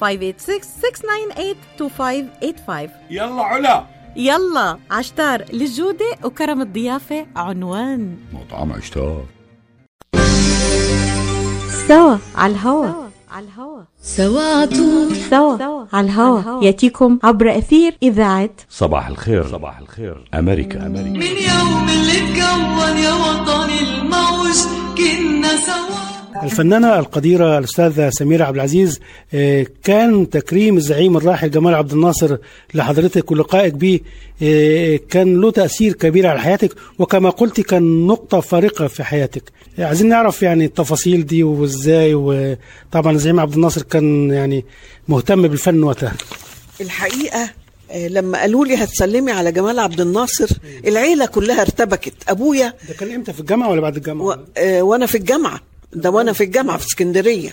586-698-2585 0.01 0.05
يلا 3.10 3.41
علا. 3.41 3.84
يلا 4.15 4.77
عشتار 4.91 5.45
للجودة 5.53 6.05
وكرم 6.24 6.62
الضيافة 6.62 7.25
عنوان. 7.36 8.17
مطعم 8.34 8.74
عشتار. 8.74 9.25
سوا 11.88 12.17
على 12.36 12.53
الهوا. 12.53 13.04
على 13.36 13.46
الهوا. 13.46 13.82
سوا. 14.01 14.62
عطول 14.62 15.15
سوا 15.15 15.86
على 15.94 16.08
الهوا. 16.08 16.63
يأتيكم 16.63 17.20
عبر 17.24 17.58
أثير 17.58 17.98
إذاعة 18.04 18.50
صباح 18.70 19.08
الخير. 19.08 19.48
صباح 19.48 19.80
الخير. 19.80 20.30
أمريكا. 20.34 20.86
أمريكا. 20.86 21.10
من 21.10 21.38
يوم 21.51 21.89
اللي 21.89 22.18
اتكون 22.18 22.98
يا 22.98 23.13
وطني 23.13 23.80
الموج 23.80 24.58
كنا 24.98 25.56
سوا. 25.56 26.14
الفنانة 26.44 27.00
القديرة 27.00 27.58
الأستاذة 27.58 28.10
سميرة 28.10 28.46
عبد 28.46 28.56
العزيز 28.56 29.00
آه، 29.34 29.65
كان 29.84 30.30
تكريم 30.30 30.77
الزعيم 30.77 31.18
الراحل 31.18 31.51
جمال 31.51 31.75
عبد 31.75 31.92
الناصر 31.94 32.38
لحضرتك 32.74 33.32
ولقائك 33.32 33.74
به 33.74 34.00
آه، 34.44 35.00
كان 35.10 35.42
له 35.42 35.51
تأثير 35.51 35.94
كبير 35.94 36.27
على 36.27 36.39
حياتك 36.39 36.74
وكما 37.00 37.30
قلت 37.30 37.62
كان 37.62 38.08
نقطة 38.08 38.39
فارقة 38.39 38.88
في 38.88 39.04
حياتك. 39.04 39.44
عايزين 39.80 40.10
نعرف 40.10 40.44
يعني 40.44 40.65
التفاصيل 40.65 41.25
دي 41.25 41.44
وإزاي 41.44 42.13
وطبعا 42.15 43.12
الزعيم 43.12 43.39
عبد 43.39 43.54
الناصر 43.54 43.82
كان 43.82 44.32
يعني 44.32 44.65
مهتم 45.08 45.48
بالفن 45.48 45.84
وقتها. 45.84 46.13
الحقيقة 46.82 47.50
آه، 47.92 48.08
لما 48.08 48.39
قالوا 48.42 48.65
لي 48.65 48.75
هتسلمي 48.75 49.32
على 49.32 49.51
جمال 49.51 49.80
عبد 49.80 50.01
الناصر 50.01 50.48
العيلة 50.88 51.25
كلها 51.25 51.62
ارتبكت. 51.62 52.13
أبويا 52.30 52.74
ده 52.89 52.94
كان 53.00 53.12
إمتى؟ 53.13 53.34
في 53.34 53.39
الجامعة 53.39 53.70
ولا 53.70 53.82
بعد 53.82 53.96
الجامعة؟ 53.96 54.25
و... 54.25 54.38
آه، 54.58 54.82
وأنا 54.82 55.06
في 55.06 55.15
الجامعة. 55.18 55.60
ده 55.94 56.10
وأنا 56.10 56.34
في 56.34 56.44
الجامعة 56.44 56.77
في 56.77 56.86
اسكندرية. 56.88 57.51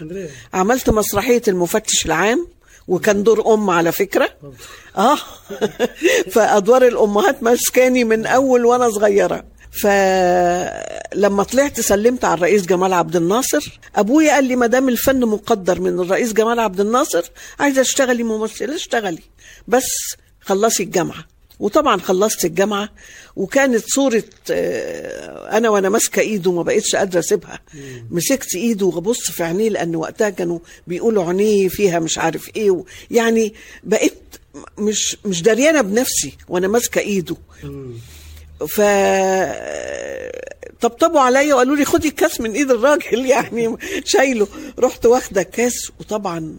عملت 0.55 0.91
مسرحية 0.91 1.43
المفتش 1.49 2.07
العام 2.07 2.47
وكان 2.89 3.23
دور 3.23 3.55
أم 3.55 3.71
على 3.71 3.93
فكرة. 3.93 4.29
آه. 4.97 5.17
فأدوار 6.33 6.87
الأمهات 6.87 7.43
ماسكاني 7.43 8.05
من 8.05 8.27
أول 8.27 8.65
وأنا 8.65 8.91
صغيرة. 8.91 9.45
فلما 9.83 11.43
طلعت 11.43 11.81
سلمت 11.81 12.25
على 12.25 12.35
الرئيس 12.35 12.67
جمال 12.67 12.93
عبد 12.93 13.17
الناصر. 13.17 13.81
أبويا 13.97 14.33
قال 14.33 14.45
لي 14.45 14.57
ما 14.57 14.67
دام 14.67 14.89
الفن 14.89 15.21
مقدر 15.21 15.81
من 15.81 16.01
الرئيس 16.01 16.33
جمال 16.33 16.61
عبد 16.61 16.81
الناصر 16.81 17.23
عايزه 17.61 17.81
أشتغلي 17.81 18.23
ممثله 18.23 18.75
اشتغلي. 18.75 19.23
بس 19.69 19.89
خلصي 20.41 20.83
الجامعة. 20.83 21.25
وطبعا 21.61 22.01
خلصت 22.01 22.45
الجامعة. 22.45 22.89
وكانت 23.37 23.85
صورة 23.87 24.23
آه، 24.51 25.57
أنا 25.57 25.68
وأنا 25.68 25.88
ماسكة 25.88 26.21
إيده 26.21 26.53
ما 26.53 26.62
بقتش 26.62 26.97
قادرة 26.97 27.18
أسيبها. 27.18 27.61
مسكت 28.11 28.55
إيده 28.55 28.87
وببص 28.87 29.31
في 29.31 29.45
عينيه 29.45 29.68
لأن 29.68 29.97
وقتها 29.97 30.31
كانوا 30.31 30.59
بيقولوا 30.87 31.25
عينيه 31.25 31.68
فيها 31.68 31.99
مش 31.99 32.18
عارف 32.18 32.51
و- 32.71 32.85
يعني 33.11 33.55
بقيت 33.85 34.14
مش 34.79 35.16
مش 35.25 35.42
دريانة 35.42 35.81
بنفسي 35.81 36.33
وأنا 36.49 36.68
ماسكة 36.68 36.99
إيده. 37.01 37.37
ف 38.68 38.81
طبطبوا 40.81 41.21
عليا 41.21 41.55
وقالوا 41.55 41.77
لي 41.77 41.85
خدي 41.85 42.09
الكاس 42.09 42.40
من 42.40 42.53
إيد 42.53 42.71
الراجل 42.71 43.27
يعني 43.27 43.77
شايله. 44.05 44.49
رحت 44.79 45.07
واخدة 45.07 45.40
الكاس 45.40 45.90
وطبعا 46.01 46.57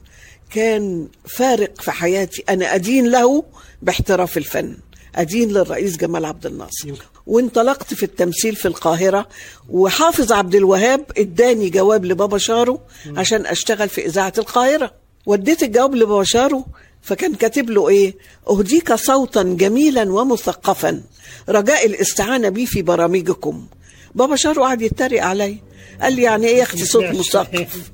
كان 0.56 1.08
فارق 1.28 1.82
في 1.82 1.92
حياتي. 1.92 2.44
أنا 2.50 2.76
أدين 2.76 3.08
له 3.12 3.44
باحتراف 3.82 4.38
الفن. 4.38 4.78
أدين 5.16 5.50
للرئيس 5.50 5.98
جمال 5.98 6.26
عبد 6.26 6.46
الناصر. 6.46 6.92
وانطلقت 7.28 7.94
في 7.94 8.04
التمثيل 8.04 8.56
في 8.56 8.68
القاهرة 8.68 9.28
وحافظ 9.70 10.32
عبد 10.32 10.56
الوهاب 10.56 11.06
اداني 11.18 11.70
جواب 11.70 12.06
لبابا 12.06 12.38
شارو 12.38 12.80
عشان 13.18 13.46
أشتغل 13.46 13.90
في 13.90 14.06
إذاعة 14.06 14.34
القاهرة. 14.38 14.94
وديت 15.26 15.64
الجواب 15.64 15.96
لبابا 15.96 16.24
شارو 16.24 16.66
فكان 17.02 17.36
كاتب 17.36 17.70
له 17.70 17.90
إيه؟ 17.90 18.16
أهديك 18.50 18.94
صوتا 18.94 19.44
جميلا 19.44 20.12
ومثقفا. 20.14 21.02
رجاء 21.50 21.86
الاستعانة 21.86 22.50
بي 22.50 22.66
في 22.66 22.82
برامجكم. 22.82 23.68
بابا 24.16 24.36
شارو 24.36 24.64
قعد 24.64 24.82
يتريق 24.82 25.24
عليا 25.24 25.58
قال 26.02 26.14
لي 26.14 26.22
يعني 26.22 26.48
إيه 26.48 26.58
يا 26.58 26.64
أختي 26.64 26.86
صوت 26.86 27.04
مثقف؟ 27.04 27.92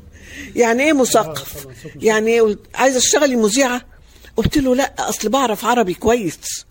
يعني 0.55 0.83
إيه 0.83 0.93
مثقف؟ 0.93 1.67
يعني 1.95 2.31
إيه؟ 2.31 2.57
عايزه 2.75 2.97
اشتغلي 2.97 3.35
مذيعه 3.35 3.81
قلت 4.37 4.57
له 4.57 4.75
لا 4.75 4.93
أصل 5.09 5.29
بعرف 5.29 5.65
عربي 5.65 5.93
كويس. 5.93 6.65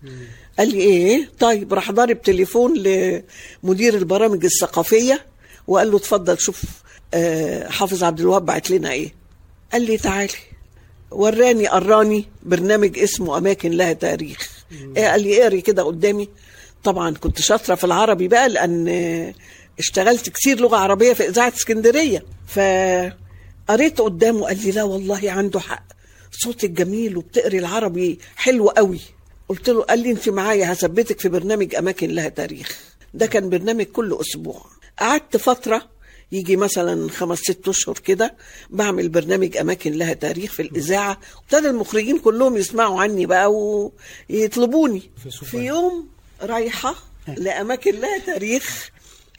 قال 0.59 0.69
لي 0.69 0.77
إيه؟ 0.81 1.29
طيب 1.39 1.73
راح 1.73 1.91
ضارب 1.91 2.21
تليفون 2.21 2.73
لمدير 2.77 3.95
البرامج 3.97 4.45
الثقافية 4.45 5.25
وقال 5.67 5.91
له 5.91 5.97
اتفضل 5.97 6.39
شوف 6.39 6.61
آه، 7.13 7.69
حافظ 7.69 8.03
عبد 8.03 8.19
الوهاب 8.19 8.45
بعت 8.45 8.69
لنا 8.71 8.91
إيه. 8.91 9.13
قال 9.73 9.81
لي 9.81 9.97
تعالي. 9.97 10.33
وراني 11.11 11.67
قراني 11.67 12.25
برنامج 12.43 12.99
اسمه 12.99 13.37
أماكن 13.37 13.71
لها 13.71 13.93
تاريخ. 13.93 14.49
إيه؟ 14.97 15.07
قال 15.07 15.21
لي 15.23 15.41
اقري 15.43 15.61
كده 15.61 15.83
قدامي. 15.83 16.29
طبعا 16.83 17.13
كنت 17.15 17.41
شاطرة 17.41 17.75
في 17.75 17.83
العربي 17.83 18.27
بقى 18.27 18.49
لأن 18.49 18.87
اشتغلت 19.79 20.29
كتير 20.29 20.59
لغة 20.59 20.77
عربية 20.77 21.13
في 21.13 21.27
إذاعة 21.29 21.53
اسكندرية. 21.57 22.23
فقريت 22.47 24.01
قدامه 24.01 24.45
قال 24.45 24.63
لي 24.65 24.71
لا 24.71 24.83
والله 24.83 25.31
عنده 25.31 25.59
حق. 25.59 25.83
صوتك 26.43 26.69
جميل 26.69 27.17
وبتقري 27.17 27.59
العربي 27.59 28.19
حلو 28.35 28.69
قوي. 28.69 28.99
قلت 29.49 29.69
له 29.69 29.81
قال 29.81 29.99
لي 29.99 30.11
انت 30.11 30.29
معايا 30.29 30.73
هثبتك 30.73 31.19
في 31.19 31.29
برنامج 31.29 31.75
أماكن 31.75 32.09
لها 32.09 32.29
تاريخ. 32.29 32.79
ده 33.13 33.25
كان 33.25 33.49
برنامج 33.49 33.85
كل 33.85 34.17
أسبوع. 34.21 34.65
قعدت 34.99 35.37
فترة 35.37 35.87
يجي 36.31 36.55
مثلا 36.55 37.09
خمس 37.09 37.39
ست 37.39 37.67
أشهر 37.67 37.99
كده 37.99 38.35
بعمل 38.69 39.09
برنامج 39.09 39.57
أماكن 39.57 39.93
لها 39.93 40.13
تاريخ 40.13 40.51
في 40.51 40.61
الإذاعة. 40.61 41.19
وابتدى 41.37 41.69
المخرجين 41.69 42.19
كلهم 42.19 42.57
يسمعوا 42.57 43.01
عني 43.01 43.25
بقى 43.25 43.53
ويطلبوني. 44.29 45.01
في 45.45 45.57
يوم 45.57 46.07
رايحة 46.41 46.95
لأماكن 47.27 47.99
لها 47.99 48.17
تاريخ 48.25 48.89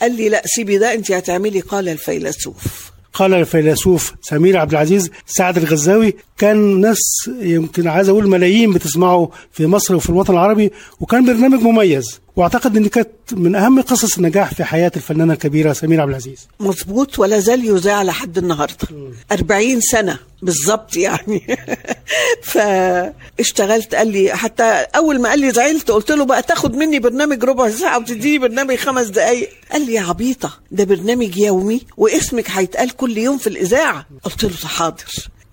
قال 0.01 0.17
لي 0.17 0.29
لا 0.29 0.43
سيبي 0.47 0.79
ده 0.79 0.95
انت 0.95 1.13
هتعملي 1.13 1.61
قال 1.61 1.89
الفيلسوف. 1.89 2.91
قال 3.13 3.35
الفيلسوف 3.35 4.15
سمير 4.23 4.57
عبد 4.57 4.71
العزيز 4.71 5.11
سعد 5.27 5.57
الغزاوي 5.59 6.15
كان 6.39 6.81
ناس 6.81 6.99
يمكن 7.41 7.89
عايز 7.89 8.09
أقول 8.09 8.29
ملايين 8.29 8.73
بتسمعه 8.73 9.31
في 9.53 9.67
مصر 9.67 9.95
وفي 9.97 10.11
الوطن 10.11 10.33
العربي 10.33 10.71
وكان 11.01 11.27
برنامج 11.27 11.63
مميز. 11.63 12.21
وأعتقد 12.37 12.77
إن 12.77 12.87
كانت 12.89 13.09
من 13.33 13.55
أهم 13.55 13.81
قصص 13.83 14.17
النجاح 14.17 14.55
في 14.55 14.65
حياة 14.65 14.93
الفنانة 14.97 15.33
الكبيرة 15.33 15.73
سمير 15.73 16.01
عبد 16.01 16.11
العزيز. 16.11 16.49
مظبوط 16.61 17.19
ولا 17.19 17.39
زال 17.39 17.65
يذاع 17.65 18.03
لحد 18.03 18.39
النهارده. 18.39 18.89
40 19.33 19.81
سنة 19.81 20.19
بالظبط 20.43 20.97
يعني. 20.97 21.57
فاشتغلت 22.43 23.95
قال 23.95 24.09
لي 24.09 24.37
حتى 24.37 24.63
أول 24.97 25.21
ما 25.21 25.29
قال 25.29 25.41
لي 25.41 25.51
زعلت 25.51 25.91
قلت 25.91 26.11
له 26.11 26.25
بقى 26.25 26.43
تاخد 26.43 26.75
مني 26.77 26.99
برنامج 26.99 27.45
ربع 27.45 27.71
ساعة 27.71 27.99
وتديني 27.99 28.39
برنامج 28.39 28.77
خمس 28.77 29.07
دقائق 29.07 29.51
قال 29.73 29.87
لي 29.87 29.93
يا 29.95 30.01
عبيطة 30.03 30.59
ده 30.71 30.85
برنامج 30.85 31.37
يومي 31.39 31.81
واسمك 31.97 32.51
هيتقال 32.51 32.91
كل 32.91 33.19
يوم 33.19 33.39
في 33.39 33.47
الإذاعة. 33.47 34.07
قلت 34.23 34.45
له 34.45 34.51
حاضر. 34.69 35.05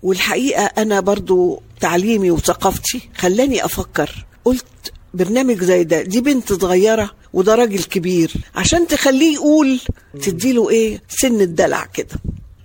والحقيقة 0.02 0.64
أنا 0.64 1.00
برضو 1.00 1.62
تعليمي 1.80 2.30
وثقافتي 2.30 3.00
خلاني 3.16 3.64
أفكر. 3.64 4.26
قلت 4.44 4.92
برنامج 5.14 5.64
زي 5.64 5.84
ده. 5.84 6.02
دي 6.02 6.20
بنت 6.20 6.52
صغيرة 6.52 7.10
وده 7.32 7.54
راجل 7.54 7.84
كبير. 7.84 8.32
عشان 8.54 8.86
تخليه 8.86 9.34
يقول 9.34 9.80
تديله 10.22 10.70
إيه؟ 10.70 11.02
سن 11.08 11.40
الدلع 11.40 11.84
كده. 11.86 12.16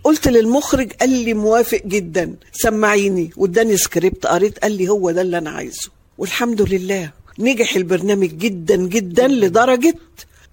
قلت 0.03 0.27
للمخرج 0.27 0.91
قال 0.93 1.09
لي 1.09 1.33
موافق 1.33 1.81
جدا. 1.85 2.35
سمعيني. 2.51 3.31
واداني 3.37 3.77
سكريبت 3.77 4.25
قريت 4.25 4.59
قال 4.59 4.71
لي 4.71 4.89
هو 4.89 5.11
ده 5.11 5.21
اللي 5.21 5.37
أنا 5.37 5.49
عايزه. 5.49 5.89
والحمد 6.17 6.61
لله 6.61 7.11
نجح 7.39 7.75
البرنامج 7.75 8.29
جدا 8.29 8.75
جدا 8.75 9.27
لدرجة 9.27 9.95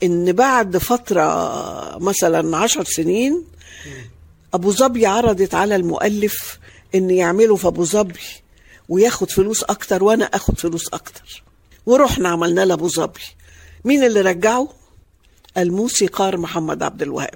إن 0.03 0.33
بعد 0.33 0.77
فترة 0.77 1.99
مثلا 1.99 2.57
عشر 2.57 2.85
سنين 2.85 3.45
أبو 4.55 4.73
ظبي 4.73 5.07
عرضت 5.07 5.55
على 5.55 5.77
المؤلف 5.77 6.59
إن 6.95 7.11
يعمله 7.11 7.57
في 7.57 7.67
أبو 7.67 7.85
ظبي 7.85 8.21
وياخد 8.89 9.31
فلوس 9.31 9.63
أكتر 9.63 10.05
وأنا 10.05 10.25
أخد 10.25 10.59
فلوس 10.59 10.89
أكتر. 10.89 11.43
ورحنا 11.87 12.29
عملنا 12.29 12.65
لأبو 12.65 12.89
ظبي. 12.89 13.21
مين 13.85 14.05
اللي 14.05 14.21
رجعه؟ 14.21 14.69
الموسيقار 15.59 16.37
محمد 16.37 16.83
عبد 16.83 17.03
الوهاب. 17.03 17.35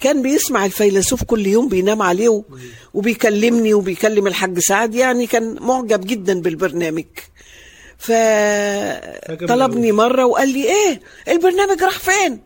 كان 0.00 0.22
بيسمع 0.22 0.64
الفيلسوف 0.66 1.24
كل 1.24 1.46
يوم 1.46 1.68
بينام 1.68 2.02
عليه 2.02 2.42
وبيكلمني 2.94 3.74
وبيكلم 3.74 4.26
الحاج 4.26 4.58
سعد. 4.58 4.94
يعني 4.94 5.26
كان 5.26 5.56
معجب 5.60 6.06
جدا 6.06 6.40
بالبرنامج. 6.40 7.06
فطلبني 7.98 9.92
مرة 9.92 10.24
وقال 10.24 10.48
لي 10.48 10.64
إيه 10.64 11.00
البرنامج 11.28 11.82
راح 11.82 11.98
فين؟ 11.98 12.40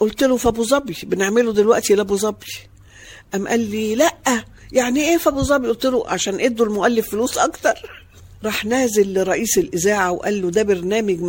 قلت 0.00 0.24
له 0.24 0.36
في 0.36 0.48
أبو 0.48 0.64
ظبي. 0.64 0.96
بنعمله 1.02 1.52
دلوقتي 1.52 1.94
لأبو 1.94 2.16
ظبي. 2.16 2.52
قام 3.32 3.48
قال 3.48 3.60
لي 3.60 3.94
لأ. 3.94 4.44
يعني 4.72 5.08
إيه 5.08 5.16
في 5.16 5.28
أبو 5.28 5.42
ظبي؟ 5.42 5.68
قلت 5.68 5.86
له 5.86 6.08
عشان 6.08 6.40
إدوا 6.40 6.66
المؤلف 6.66 7.10
فلوس 7.10 7.38
أكتر. 7.38 8.05
راح 8.44 8.64
نازل 8.64 9.14
لرئيس 9.14 9.58
الإذاعة 9.58 10.12
وقال 10.12 10.42
له 10.42 10.50
ده 10.50 10.62
برنامج 10.62 11.20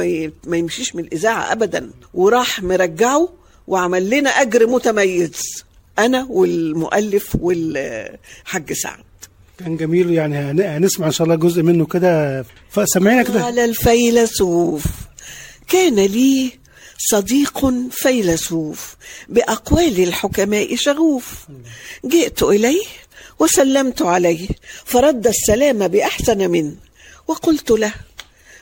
ما 0.47 0.57
يمشيش 0.57 0.95
من 0.95 1.03
الإذاعة 1.03 1.51
ابدا. 1.51 1.89
وراح 2.13 2.63
مرجعه 2.63 3.29
وعمل 3.67 4.09
لنا 4.09 4.29
أجر 4.29 4.67
متميز 4.67 5.41
أنا 5.99 6.27
والمؤلف 6.29 7.35
والحاج 7.41 8.73
سعد. 8.73 9.03
كان 9.59 9.77
جميل 9.77 10.11
يعني 10.13 10.37
هن- 10.37 10.61
هنسمع 10.61 11.07
إن 11.07 11.11
شاء 11.11 11.25
الله 11.25 11.35
جزء 11.35 11.61
منه 11.61 11.85
كده. 11.85 12.45
فسمعينا 12.71 13.23
كده. 13.23 13.43
قال 13.43 13.59
الفيلسوف 13.59 14.83
كان 15.67 15.95
لي 15.95 16.51
صديق 16.97 17.73
فيلسوف 17.91 18.95
بأقوال 19.29 20.03
الحكماء 20.03 20.75
شغوف. 20.75 21.33
جئت 22.05 22.43
إليه 22.43 22.83
وسلمت 23.39 24.01
عليه 24.01 24.47
فرد 24.85 25.27
السلام 25.27 25.87
بأحسن 25.87 26.51
منه. 26.51 26.75
وقلت 27.27 27.71
له 27.71 27.93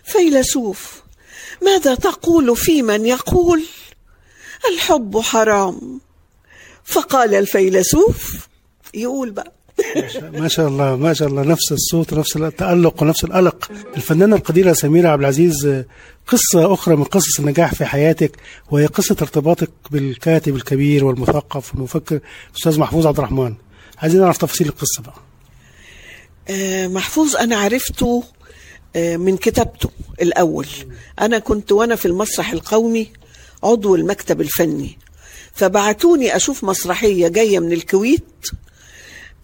فيلسوف 0.03 1.01
ماذا 1.63 1.95
تقول 1.95 2.57
في 2.57 2.81
من 2.81 3.05
يقول؟ 3.05 3.63
الحب 4.73 5.17
حرام. 5.19 6.01
فقال 6.83 7.33
الفيلسوف 7.35 8.47
يقول 8.93 9.31
بقى. 9.31 9.51
ما 10.33 10.47
شاء 10.47 10.67
الله 10.67 10.95
ما 10.95 11.13
شاء 11.13 11.27
الله 11.27 11.41
نفس 11.43 11.71
الصوت 11.71 12.13
ونفس 12.13 12.37
التألق 12.37 13.01
ونفس 13.03 13.23
القلق 13.23 13.71
الفنانة 13.95 14.35
القديرة 14.35 14.73
سميرة 14.73 15.09
عبد 15.09 15.21
العزيز 15.21 15.83
قصة 16.27 16.73
أخرى 16.73 16.95
من 16.95 17.03
قصص 17.03 17.39
النجاح 17.39 17.73
في 17.73 17.85
حياتك 17.85 18.37
وهي 18.71 18.85
قصة 18.85 19.15
ارتباطك 19.21 19.69
بالكاتب 19.91 20.55
الكبير 20.55 21.05
والمثقف 21.05 21.73
والمفكر 21.73 22.19
الأستاذ 22.51 22.79
محفوظ 22.79 23.07
عبد 23.07 23.17
الرحمن. 23.17 23.55
عايزين 23.97 24.21
نعرف 24.21 24.37
تفاصيل 24.37 24.67
القصة 24.67 25.01
بقى. 25.01 25.15
آه، 26.49 26.87
محفوظ 26.87 27.35
أنا 27.35 27.57
عرفته 27.57 28.23
من 28.95 29.37
كتابته 29.37 29.89
الأول. 30.21 30.67
أنا 31.21 31.39
كنت 31.39 31.71
وأنا 31.71 31.95
في 31.95 32.05
المسرح 32.05 32.51
القومي 32.51 33.11
عضو 33.63 33.95
المكتب 33.95 34.41
الفني. 34.41 34.97
فبعتوني 35.53 36.35
أشوف 36.35 36.63
مسرحية 36.63 37.27
جاية 37.27 37.59
من 37.59 37.73
الكويت 37.73 38.23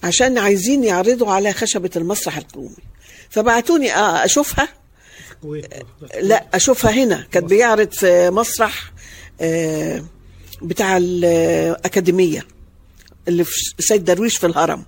عشان 0.03 0.37
عايزين 0.37 0.83
يعرضوا 0.83 1.31
على 1.31 1.53
خشبة 1.53 1.89
المسرح 1.95 2.37
القومي. 2.37 2.75
فبعتوني 3.29 3.93
آه، 3.95 4.25
أشوفها. 4.25 4.67
لا 6.21 6.45
أشوفها 6.53 6.91
هنا. 6.91 7.27
كانت 7.31 7.45
بيعرض 7.45 7.91
في 7.91 8.29
مسرح 8.29 8.91
آه، 9.41 10.03
بتاع 10.61 10.97
الأكاديمية 10.97 12.45
اللي 13.27 13.43
في 13.43 13.73
سيد 13.79 14.03
درويش 14.03 14.37
في 14.37 14.45
الهرم. 14.47 14.85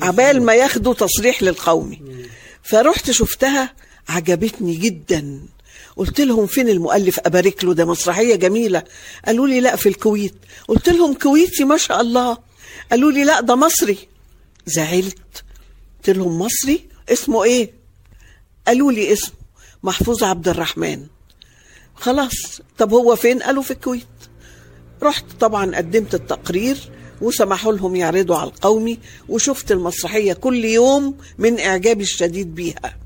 عبال 0.00 0.42
ما 0.42 0.54
ياخدوا 0.54 0.94
تصريح 0.94 1.42
للقومي. 1.42 2.02
فرحت 2.62 3.10
شفتها 3.10 3.74
عجبتني 4.08 4.74
جدا. 4.74 5.40
قلت 5.96 6.20
لهم 6.20 6.46
فين 6.46 6.68
المؤلف 6.68 7.20
ابارك 7.20 7.64
له 7.64 7.74
ده 7.74 7.84
مسرحية 7.84 8.34
جميلة. 8.34 8.82
قالوا 9.26 9.48
لي 9.48 9.60
لا 9.60 9.76
في 9.76 9.88
الكويت. 9.88 10.34
قلت 10.68 10.88
لهم 10.88 11.14
كويتي 11.14 11.64
ما 11.64 11.76
شاء 11.76 12.00
الله. 12.00 12.38
قالوا 12.90 13.12
لي 13.12 13.24
لا 13.24 13.40
ده 13.40 13.54
مصري. 13.54 13.98
زعلت. 14.66 15.44
قلت 15.98 16.16
لهم 16.16 16.38
مصري؟ 16.38 16.88
اسمه 17.08 17.44
إيه؟ 17.44 17.72
قالوا 18.66 18.92
لي 18.92 19.12
اسمه 19.12 19.34
محفوظ 19.82 20.24
عبد 20.24 20.48
الرحمن. 20.48 21.06
خلاص 21.94 22.60
طب 22.78 22.92
هو 22.92 23.16
فين؟ 23.16 23.42
قالوا 23.42 23.62
في 23.62 23.70
الكويت. 23.70 24.06
رحت 25.02 25.24
طبعا 25.40 25.76
قدمت 25.76 26.14
التقرير. 26.14 26.90
وسمحوا 27.22 27.72
لهم 27.72 27.96
يعرضوا 27.96 28.36
على 28.36 28.50
القومي 28.50 28.98
وشفت 29.28 29.72
المسرحية 29.72 30.32
كل 30.32 30.64
يوم 30.64 31.14
من 31.38 31.60
إعجابي 31.60 32.02
الشديد 32.02 32.54
بيها. 32.54 32.96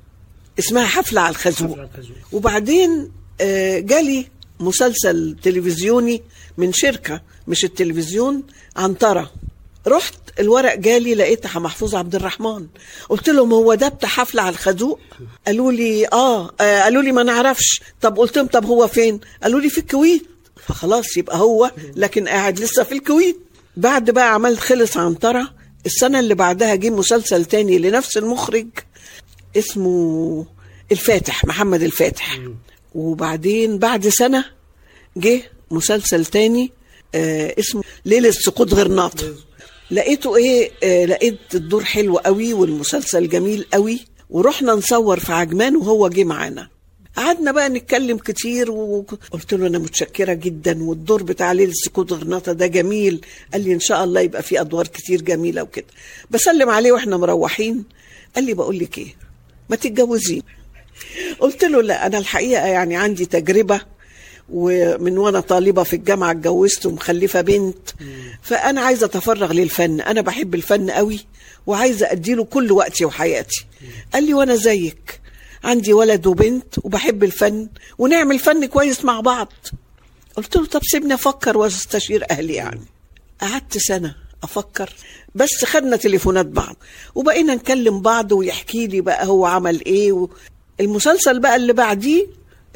اسمها 0.58 0.86
حفلة 0.86 1.20
على 1.20 1.30
الخازوق 1.30 1.78
وبعدين 2.32 3.10
آه، 3.40 3.78
جالي 3.78 4.26
مسلسل 4.60 5.36
تلفزيوني 5.42 6.22
من 6.58 6.72
شركة 6.72 7.20
مش 7.48 7.64
التلفزيون 7.64 8.42
عنترة. 8.76 9.30
رحت 9.86 10.14
الورق 10.40 10.74
جالي 10.74 11.14
لقيتها 11.14 11.58
محفوظ 11.58 11.94
عبد 11.94 12.14
الرحمن. 12.14 12.66
قلت 13.08 13.28
لهم 13.28 13.52
هو 13.52 13.74
ده 13.74 13.88
بتاع 13.88 14.08
حفلة 14.08 14.42
على 14.42 14.50
الخازوق 14.50 15.00
قالوا 15.46 15.72
لي 15.72 16.06
آه, 16.12 16.50
آه 16.60 16.82
قالوا 16.82 17.02
لي 17.02 17.12
ما 17.12 17.22
نعرفش. 17.22 17.80
طب 18.00 18.16
قلت 18.18 18.36
لهم 18.36 18.46
طب 18.46 18.64
هو 18.66 18.86
فين؟ 18.88 19.20
قالوا 19.42 19.60
لي 19.60 19.70
في 19.70 19.78
الكويت. 19.78 20.26
فخلاص 20.66 21.16
يبقى 21.16 21.36
هو 21.38 21.70
لكن 21.96 22.28
قاعد 22.28 22.58
لسه 22.60 22.82
في 22.82 22.92
الكويت. 22.92 23.38
بعد 23.76 24.10
بقى 24.10 24.34
عملت 24.34 24.60
خلص 24.60 24.96
عنترة. 24.96 25.54
السنة 25.86 26.20
اللي 26.20 26.34
بعدها 26.34 26.74
جه 26.74 26.90
مسلسل 26.90 27.44
تاني 27.44 27.78
لنفس 27.78 28.16
المخرج 28.16 28.66
اسمه 29.56 30.46
الفاتح 30.92 31.44
محمد 31.44 31.82
الفاتح. 31.82 32.38
وبعدين 32.94 33.78
بعد 33.78 34.08
سنة 34.08 34.44
جه 35.16 35.42
مسلسل 35.70 36.24
تاني 36.26 36.72
آه 37.14 37.54
اسمه 37.58 37.82
ليلة 38.04 38.30
سقوط 38.30 38.74
غرناطة 38.74 39.34
لقيته 39.90 40.36
إيه؟ 40.36 40.70
آه 40.82 41.04
لقيت 41.04 41.38
الدور 41.54 41.84
حلو 41.84 42.16
قوي 42.18 42.52
والمسلسل 42.52 43.28
جميل 43.28 43.66
قوي. 43.72 44.00
ورحنا 44.30 44.72
نصور 44.72 45.20
في 45.20 45.32
عجمان 45.32 45.76
وهو 45.76 46.08
جه 46.08 46.24
معانا. 46.24 46.68
قعدنا 47.16 47.52
بقى 47.52 47.68
نتكلم 47.68 48.18
كتير 48.18 48.70
وقلت 48.70 49.54
له 49.54 49.66
أنا 49.66 49.78
متشكرة 49.78 50.32
جدا 50.32 50.82
والدور 50.84 51.22
بتاع 51.22 51.52
ليله 51.52 51.72
سكوت 51.74 52.12
غرناطه 52.12 52.52
ده 52.52 52.66
جميل. 52.66 53.20
قال 53.52 53.64
لي 53.64 53.72
إن 53.74 53.80
شاء 53.80 54.04
الله 54.04 54.20
يبقى 54.20 54.42
في 54.42 54.60
أدوار 54.60 54.86
كتير 54.86 55.22
جميلة 55.22 55.62
وكده. 55.62 55.86
بسلم 56.30 56.70
عليه 56.70 56.92
وإحنا 56.92 57.16
مروحين. 57.16 57.84
قال 58.34 58.44
لي 58.44 58.54
بقول 58.54 58.78
لك 58.78 58.98
إيه؟ 58.98 59.14
ما 59.70 59.76
تتجوزين. 59.76 60.42
قلت 61.40 61.64
له 61.64 61.82
لا 61.82 62.06
أنا 62.06 62.18
الحقيقة 62.18 62.66
يعني 62.66 62.96
عندي 62.96 63.26
تجربة 63.26 63.80
ومن 64.50 65.18
وأنا 65.18 65.40
طالبة 65.40 65.82
في 65.82 65.96
الجامعة 65.96 66.30
اتجوزت 66.30 66.86
ومخلفة 66.86 67.40
بنت. 67.40 67.88
فأنا 68.42 68.80
عايزة 68.80 69.06
أتفرغ 69.06 69.52
للفن. 69.52 70.00
أنا 70.00 70.20
بحب 70.20 70.54
الفن 70.54 70.90
قوي 70.90 71.20
وعايزة 71.66 72.12
أديله 72.12 72.44
كل 72.44 72.72
وقتي 72.72 73.04
وحياتي. 73.04 73.64
قال 74.14 74.24
لي 74.24 74.34
وأنا 74.34 74.56
زيك. 74.56 75.20
عندي 75.64 75.92
ولد 75.92 76.26
وبنت 76.26 76.78
وبحب 76.84 77.24
الفن 77.24 77.68
ونعمل 77.98 78.38
فن 78.38 78.66
كويس 78.66 79.04
مع 79.04 79.20
بعض. 79.20 79.52
قلت 80.36 80.56
له 80.56 80.66
طب 80.66 80.80
سيبني 80.84 81.14
أفكر 81.14 81.58
وأستشير 81.58 82.24
أهلي 82.30 82.54
يعني. 82.54 82.80
قعدت 83.40 83.78
سنة 83.78 84.14
أفكر 84.42 84.90
بس 85.34 85.64
خدنا 85.64 85.96
تليفونات 85.96 86.46
بعض 86.46 86.76
وبقينا 87.14 87.54
نكلم 87.54 88.00
بعض 88.00 88.32
ويحكي 88.32 88.86
لي 88.86 89.00
بقى 89.00 89.26
هو 89.26 89.46
عمل 89.46 89.84
إيه 89.84 90.12
و... 90.12 90.28
المسلسل 90.80 91.40
بقى 91.40 91.56
اللي 91.56 91.72
بعديه 91.72 92.26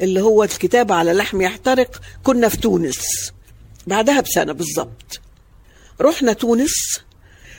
اللي 0.01 0.21
هو 0.21 0.43
الكتاب 0.43 0.91
على 0.91 1.13
لحم 1.13 1.41
يحترق 1.41 2.01
كنا 2.23 2.49
في 2.49 2.57
تونس. 2.57 3.31
بعدها 3.87 4.21
بسنة 4.21 4.51
بالظبط. 4.53 5.19
رحنا 6.01 6.33
تونس 6.33 6.73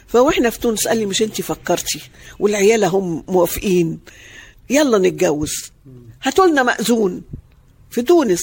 فوإحنا 0.07 0.51
في 0.51 0.61
تونس 0.61 0.89
قال 0.89 0.99
لي 0.99 1.07
مش 1.07 1.23
انت 1.23 1.41
فكرتي 1.41 2.01
والعيال 2.39 2.85
هم 2.85 3.25
موافقين. 3.29 3.99
يلا 4.73 4.99
نتجوز. 4.99 5.53
هاتوا 6.23 6.47
لنا 6.47 6.63
مأذون. 6.63 7.23
في 7.91 8.03
تونس. 8.03 8.43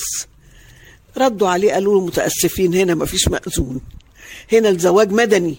ردوا 1.18 1.50
عليه 1.50 1.74
قالوا 1.74 2.00
له 2.00 2.06
متأسفين 2.06 2.74
هنا 2.74 2.96
مفيش 2.96 3.28
مأذون. 3.28 3.82
هنا 4.52 4.70
الزواج 4.70 5.12
مدني. 5.12 5.56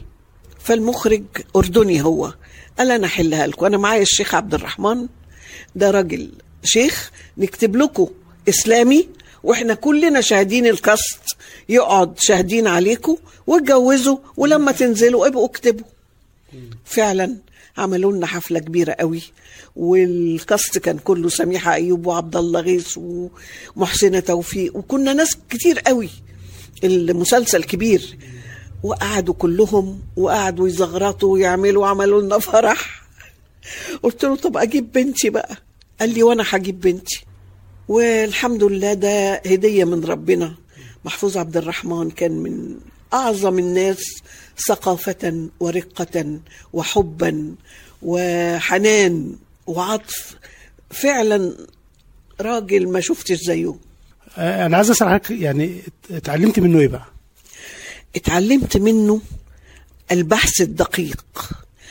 فالمخرج 0.60 1.24
أردني 1.56 2.02
هو. 2.02 2.34
قال 2.78 2.90
أنا 2.90 3.06
أحلها 3.06 3.46
لكم. 3.46 3.66
أنا 3.66 3.78
معايا 3.78 4.02
الشيخ 4.02 4.34
عبد 4.34 4.54
الرحمن. 4.54 5.06
ده 5.74 5.90
راجل 5.90 6.32
شيخ. 6.64 7.10
نكتب 7.38 7.76
لكم 7.76 8.08
إسلامي. 8.48 9.08
وإحنا 9.42 9.74
كلنا 9.74 10.20
شاهدين 10.20 10.66
الكاست 10.66 11.20
يقعد 11.68 12.18
شاهدين 12.18 12.66
عليكم. 12.66 13.16
واتجوزوا. 13.46 14.18
ولما 14.36 14.72
تنزلوا 14.72 15.26
ابقوا 15.26 15.46
اكتبوا. 15.46 15.86
فعلا. 16.84 17.36
عملوا 17.80 18.12
لنا 18.12 18.26
حفلة 18.26 18.58
كبيرة 18.58 18.92
قوي. 18.92 19.22
والكاست 19.76 20.78
كان 20.78 20.98
كله 20.98 21.28
سميحه 21.28 21.74
أيوب 21.74 22.06
وعبد 22.06 22.36
الله 22.36 22.60
غيث 22.60 22.98
ومحسنه 23.76 24.20
توفيق. 24.20 24.76
وكنا 24.76 25.12
ناس 25.12 25.36
كتير 25.50 25.78
قوي. 25.78 26.10
المسلسل 26.84 27.64
كبير. 27.64 28.16
وقعدوا 28.82 29.34
كلهم 29.34 30.00
وقعدوا 30.16 30.68
يزغرطوا 30.68 31.32
ويعملوا 31.32 31.86
عملوا 31.86 32.22
لنا 32.22 32.38
فرح. 32.38 33.02
قلت 34.02 34.24
له 34.24 34.36
طب 34.36 34.56
أجيب 34.56 34.92
بنتي 34.92 35.30
بقى. 35.30 35.56
قال 36.00 36.14
لي 36.14 36.22
وأنا 36.22 36.44
هجيب 36.46 36.80
بنتي. 36.80 37.24
والحمد 37.88 38.64
لله 38.64 38.94
ده 38.94 39.34
هدية 39.34 39.84
من 39.84 40.04
ربنا. 40.04 40.54
محفوظ 41.04 41.36
عبد 41.36 41.56
الرحمن 41.56 42.10
كان 42.10 42.32
من 42.32 42.74
أعظم 43.12 43.58
الناس 43.58 44.04
ثقافة 44.66 45.48
ورقة 45.60 46.38
وحبا 46.72 47.54
وحنان 48.02 49.36
وعطف. 49.66 50.36
فعلا 50.90 51.56
راجل 52.40 52.88
ما 52.88 53.00
شفتش 53.00 53.38
زيه. 53.38 53.74
آه، 54.38 54.66
أنا 54.66 54.76
عايز 54.76 54.90
اسال 54.90 55.08
حضرتك 55.08 55.30
يعني 55.30 55.80
اتعلمت 56.10 56.58
منه 56.58 56.80
إيه 56.80 56.88
بقى؟ 56.88 57.06
اتعلمت 58.16 58.76
منه 58.76 59.20
البحث 60.12 60.60
الدقيق. 60.60 61.24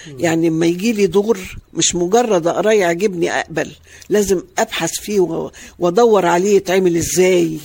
يعني 0.08 0.49
لما 0.49 0.65
يجي 0.65 0.93
لي 0.93 1.08
دور 1.08 1.58
مش 1.73 1.95
مجرد 1.95 2.47
اقراه 2.47 2.71
يعجبني 2.71 3.32
أقبل. 3.32 3.71
لازم 4.10 4.43
أبحث 4.58 4.91
فيه 4.91 5.49
وأدور 5.79 6.25
عليه 6.25 6.55
يتعمل 6.55 6.97
إزاي. 6.97 7.60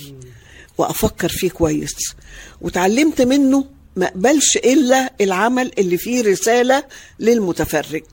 وأفكر 0.77 1.29
فيه 1.29 1.49
كويس. 1.49 1.95
وتعلمت 2.61 3.21
منه 3.21 3.65
ما 3.95 4.05
اقبلش 4.05 4.57
إلا 4.57 5.13
العمل 5.21 5.71
اللي 5.77 5.97
فيه 5.97 6.21
رسالة 6.21 6.83
للمتفرج. 7.19 8.03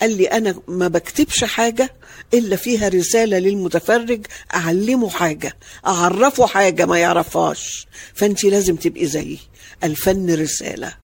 قال 0.00 0.16
لي 0.16 0.26
أنا 0.26 0.54
ما 0.68 0.88
بكتبش 0.88 1.44
حاجة 1.44 1.94
إلا 2.34 2.56
فيها 2.56 2.88
رسالة 2.88 3.38
للمتفرج 3.38 4.26
أعلمه 4.54 5.10
حاجة 5.10 5.56
أعرفه 5.86 6.46
حاجة 6.46 6.86
ما 6.86 6.98
يعرفهاش. 6.98 7.86
فانت 8.14 8.44
لازم 8.44 8.76
تبقي 8.76 9.06
زيي. 9.06 9.38
الفن 9.84 10.34
رسالة. 10.34 11.03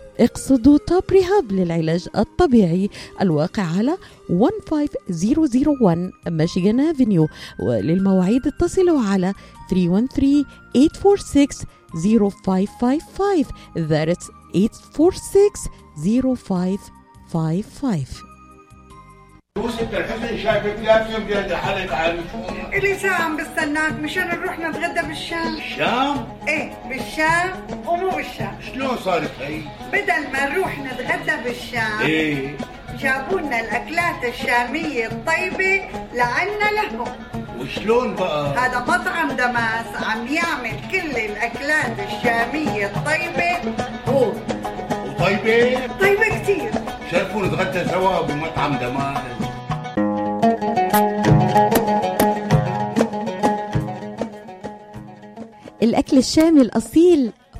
اقصدوا 0.21 0.77
توب 0.77 1.03
ريهاب 1.11 1.51
للعلاج 1.51 2.07
الطبيعي 2.17 2.89
الواقع 3.21 3.63
على 3.63 3.97
15001 4.29 6.11
ميشيغان 6.27 6.79
افنيو 6.79 7.27
وللمواعيد 7.59 8.47
اتصلوا 8.47 9.01
على 9.01 9.33
313 9.69 10.43
846 10.73 11.47
0555 11.93 13.45
that's 13.75 14.29
846 14.93 16.77
0555 17.33 18.30
يوسف 19.57 19.93
الحسن 19.93 20.37
شايفك 20.43 20.75
لازم 20.83 21.23
بيد 21.23 21.53
حالك 21.53 21.93
عن 21.93 22.21
إلي 22.73 22.99
ساعة 22.99 23.21
عم 23.21 23.37
بستناك 23.37 23.93
مشان 23.93 24.27
نروح 24.27 24.59
نتغدى 24.59 25.07
بالشام. 25.07 25.55
الشام 25.57 26.27
إيه 26.47 26.73
بالشام 26.89 27.51
ومو 27.85 28.09
بالشام. 28.09 28.57
شلون 28.73 28.97
صارت 28.97 29.31
هي؟ 29.41 29.61
بدل 29.93 30.31
ما 30.33 30.49
نروح 30.49 30.79
نتغدى 30.79 31.43
بالشام 31.43 31.99
إيه. 32.01 32.57
جابوا 32.99 33.39
لنا 33.39 33.59
الأكلات 33.59 34.23
الشامية 34.23 35.05
الطيبة 35.07 35.81
لعنا 36.13 36.71
لهم. 36.71 37.07
وشلون 37.59 38.15
بقى؟ 38.15 38.57
هذا 38.57 38.79
مطعم 38.79 39.31
دماس 39.31 40.03
عم 40.09 40.27
يعمل 40.27 40.75
كل 40.91 41.17
الأكلات 41.17 41.95
الشامية 41.99 42.85
الطيبة. 42.85 43.75
هو 44.07 44.31
وطيبة؟ 45.21 45.87
طيبة 45.99 46.39
كتير 46.43 46.71
شرفوا 47.11 47.45
نتغدى 47.45 47.89
سوا 47.89 48.21
بمطعم 48.21 48.75
دماس 48.77 49.21
الأكل 55.83 56.17
الشامي 56.17 56.61
الأصيل 56.61 57.31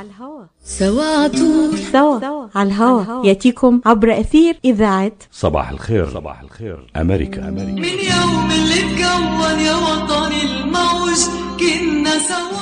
على 0.00 0.08
الهوا 0.08 0.44
سوا 0.64 1.02
عطول 1.24 1.78
سوا. 1.92 2.48
على 2.54 2.68
الهوا 2.68 3.26
يأتيكم 3.26 3.80
عبر 3.86 4.20
أثير 4.20 4.56
إذاعة 4.64 5.12
صباح 5.32 5.70
الخير. 5.70 6.10
صباح 6.10 6.40
الخير. 6.40 6.90
أمريكا. 6.96 7.48
أمريكا. 7.48 7.70
من 7.72 7.84
يوم 7.84 8.50
اللي 8.50 8.74
اتكون 8.80 9.58
يا 9.60 9.74
وطني 9.74 10.42
الموج 10.42 11.18
كنا 11.60 12.18
سوا. 12.18 12.60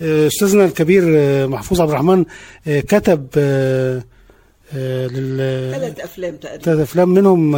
آه، 0.00 0.26
أستاذنا 0.26 0.64
الكبير 0.64 1.02
آه، 1.06 1.46
محفوظ 1.46 1.80
عبد 1.80 1.90
الرحمن 1.90 2.24
آه، 2.66 2.80
كتب 2.80 3.26
لل 4.74 5.72
ثلاث 5.74 6.00
أفلام 6.00 6.36
تقريبا. 6.36 6.62
ثلاث 6.64 6.78
أفلام 6.80 7.08
منهم 7.08 7.56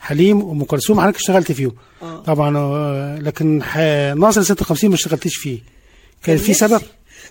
حليم 0.00 0.42
وأم 0.42 0.64
كلثوم 0.64 1.00
حضرتك 1.00 1.16
اشتغلت 1.16 1.52
فيهم. 1.52 1.72
آه. 2.02 2.16
طبعا 2.22 2.50
لكن 3.20 3.62
ناصر 4.20 4.42
56 4.42 4.90
ما 4.90 4.94
اشتغلتش 4.96 5.34
فيه. 5.36 5.58
كان 6.22 6.36
في 6.36 6.50
نفسي- 6.50 6.68
سبب؟ 6.68 6.82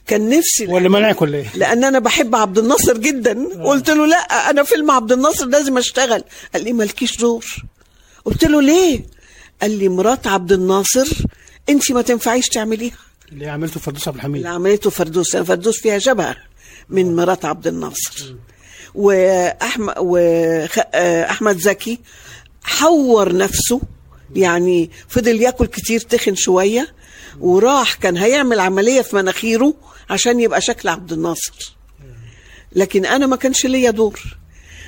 كان 0.08 0.30
نفسي 0.30 0.68
ولا 0.68 0.90
منعك 0.90 1.22
ولا 1.22 1.38
إيه؟ 1.38 1.48
لأن 1.56 1.84
أنا 1.84 2.00
بحب 2.00 2.36
عبد 2.36 2.58
الناصر 2.58 2.98
جدا. 2.98 3.64
قلت 3.64 3.90
له 3.90 4.08
لأ 4.08 4.50
أنا 4.50 4.64
فيلم 4.64 4.92
عبد 4.92 5.12
الناصر 5.12 5.46
لازم 5.46 5.78
أشتغل. 5.78 6.24
قال 6.54 6.64
لي 6.64 6.74
مالكيش 6.74 7.18
دور. 7.18 7.46
قلت 8.26 8.46
له 8.46 8.62
ليه؟ 8.62 9.06
قال 9.62 9.72
لي 9.72 9.90
مرات 9.90 10.28
عبد 10.28 10.52
الناصر 10.52 11.08
أنت 11.70 11.92
ما 11.92 12.02
تنفعيش 12.02 12.48
تعمليها. 12.50 12.98
اللي 13.32 13.50
عملته 13.50 13.80
فردوس 13.80 14.08
عبد 14.08 14.18
الحميد. 14.18 14.36
اللي 14.36 14.50
عملته 14.50 14.90
فردوس 14.90 15.36
أنا 15.36 15.44
فردوس 15.44 15.80
فيها 15.80 16.00
شبه 16.00 16.36
من 16.90 17.16
مرات 17.16 17.46
عبد 17.46 17.68
الناصر. 17.68 18.36
وأحمد 18.96 19.94
واحمد 19.98 21.58
زكي 21.58 22.00
حور 22.64 23.38
نفسه. 23.38 23.82
يعني 24.36 24.92
فضل 25.08 25.42
ياكل 25.42 25.66
كتير 25.66 26.00
تخن 26.00 26.36
شوية. 26.36 26.97
وراح 27.40 27.94
كان 27.94 28.18
هيعمل 28.18 28.60
عملية 28.60 29.02
في 29.02 29.16
مناخيره 29.16 29.74
عشان 30.10 30.40
يبقى 30.40 30.62
شكل 30.62 30.90
عبد 30.90 31.12
الناصر. 31.14 31.76
لكن 32.76 33.06
أنا 33.06 33.28
ما 33.28 33.36
كانش 33.36 33.66
ليا 33.66 33.92
دور. 33.92 34.20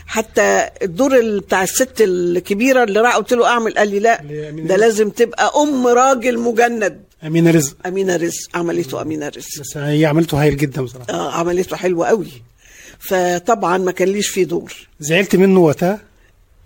حتى 0.07 0.69
الدور 0.81 1.17
ال- 1.19 1.39
بتاع 1.39 1.63
الست 1.63 1.93
الكبيرة 2.01 2.83
اللي 2.83 2.99
راح 3.01 3.15
قلت 3.15 3.33
له 3.33 3.47
أعمل 3.47 3.73
قال 3.73 3.89
لي 3.89 3.99
لا 3.99 4.21
ده 4.67 4.75
لازم 4.75 5.09
تبقى 5.09 5.51
أم 5.55 5.87
راجل 5.87 6.39
مجند. 6.39 7.03
أمينة 7.23 7.51
رزق. 7.51 7.75
أمينة 7.87 8.15
رزق. 8.15 8.49
عملته 8.57 9.01
أمينة 9.01 9.27
رزق. 9.27 9.59
بس 9.61 9.77
هي 9.77 10.05
عملته 10.05 10.41
هايل 10.41 10.57
جدا 10.57 10.81
بصراحة. 10.81 11.09
آه 11.13 11.31
عملته 11.31 11.75
حلوة 11.75 12.07
قوي. 12.07 12.27
فطبعا 12.99 13.77
ما 13.77 13.91
كان 13.91 14.07
ليش 14.07 14.27
فيه 14.27 14.43
دور. 14.43 14.73
زعلت 14.99 15.35
منه 15.35 15.59
وقتها؟ 15.59 16.01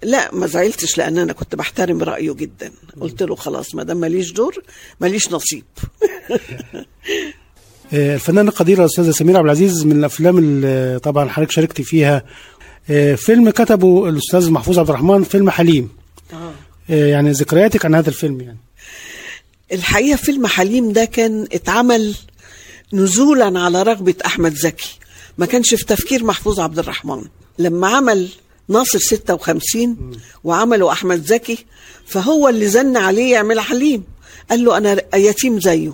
لا 0.03 0.35
ما 0.35 0.47
زعلتش 0.47 0.97
لأن 0.97 1.17
أنا 1.17 1.33
كنت 1.33 1.55
بحترم 1.55 2.03
رأيه 2.03 2.33
جدا. 2.33 2.71
قلت 3.01 3.23
له 3.23 3.35
خلاص 3.35 3.75
ما 3.75 3.83
دام 3.83 3.97
ماليش 3.97 4.31
دور 4.31 4.63
ماليش 5.01 5.31
نصيب. 5.31 5.63
آه، 7.93 8.15
الفنانة 8.15 8.49
القديرة 8.49 8.79
الأستاذة 8.79 9.11
سميرة 9.11 9.37
عبد 9.37 9.45
العزيز 9.45 9.85
من 9.85 9.99
الأفلام 9.99 10.37
اللي 10.37 10.99
طبعا 11.03 11.29
حضرتك 11.29 11.51
شاركت 11.51 11.81
فيها. 11.81 12.23
آه، 12.89 13.15
فيلم 13.15 13.49
كتبه 13.49 14.09
الأستاذ 14.09 14.51
محفوظ 14.51 14.79
عبد 14.79 14.89
الرحمن 14.89 15.23
فيلم 15.23 15.49
حليم. 15.49 15.89
آه. 16.33 16.51
آه، 16.89 17.05
يعني 17.05 17.31
ذكرياتك 17.31 17.85
عن 17.85 17.95
هذا 17.95 18.09
الفيلم 18.09 18.41
يعني. 18.41 18.57
الحقيقة 19.71 20.15
فيلم 20.15 20.47
حليم 20.47 20.91
ده 20.91 21.05
كان 21.05 21.47
اتعمل 21.53 22.15
نزولا 22.93 23.59
على 23.59 23.83
رغبة 23.83 24.15
أحمد 24.25 24.53
زكي. 24.53 24.99
ما 25.37 25.45
كانش 25.45 25.73
في 25.75 25.85
تفكير 25.85 26.23
محفوظ 26.23 26.59
عبد 26.59 26.79
الرحمن. 26.79 27.23
لما 27.59 27.87
عمل 27.87 28.29
ناصر 28.69 28.99
56 28.99 30.11
وعمله 30.43 30.91
أحمد 30.91 31.25
زكي 31.25 31.65
فهو 32.07 32.49
اللي 32.49 32.67
زن 32.67 32.97
عليه 32.97 33.31
يعمل 33.33 33.59
حليم. 33.59 34.03
قال 34.49 34.65
له 34.65 34.77
أنا 34.77 35.01
يتيم 35.15 35.59
زيه 35.59 35.93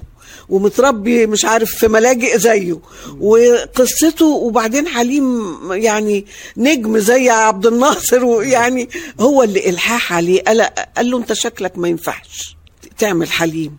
ومتربي 0.49 1.27
مش 1.27 1.45
عارف 1.45 1.75
في 1.75 1.87
ملاجئ 1.87 2.37
زيه 2.37 2.79
وقصته 3.19 4.25
وبعدين 4.25 4.87
حليم 4.87 5.57
يعني 5.71 6.25
نجم 6.57 6.97
زي 6.97 7.29
عبد 7.29 7.65
الناصر 7.65 8.25
ويعني 8.25 8.89
هو 9.19 9.43
اللي 9.43 9.69
إلحاح 9.69 10.13
عليه. 10.13 10.41
قال, 10.41 10.67
له 11.01 11.17
أنت 11.17 11.33
شكلك 11.33 11.77
ما 11.77 11.87
ينفعش 11.87 12.55
تعمل 12.97 13.31
حليم. 13.31 13.77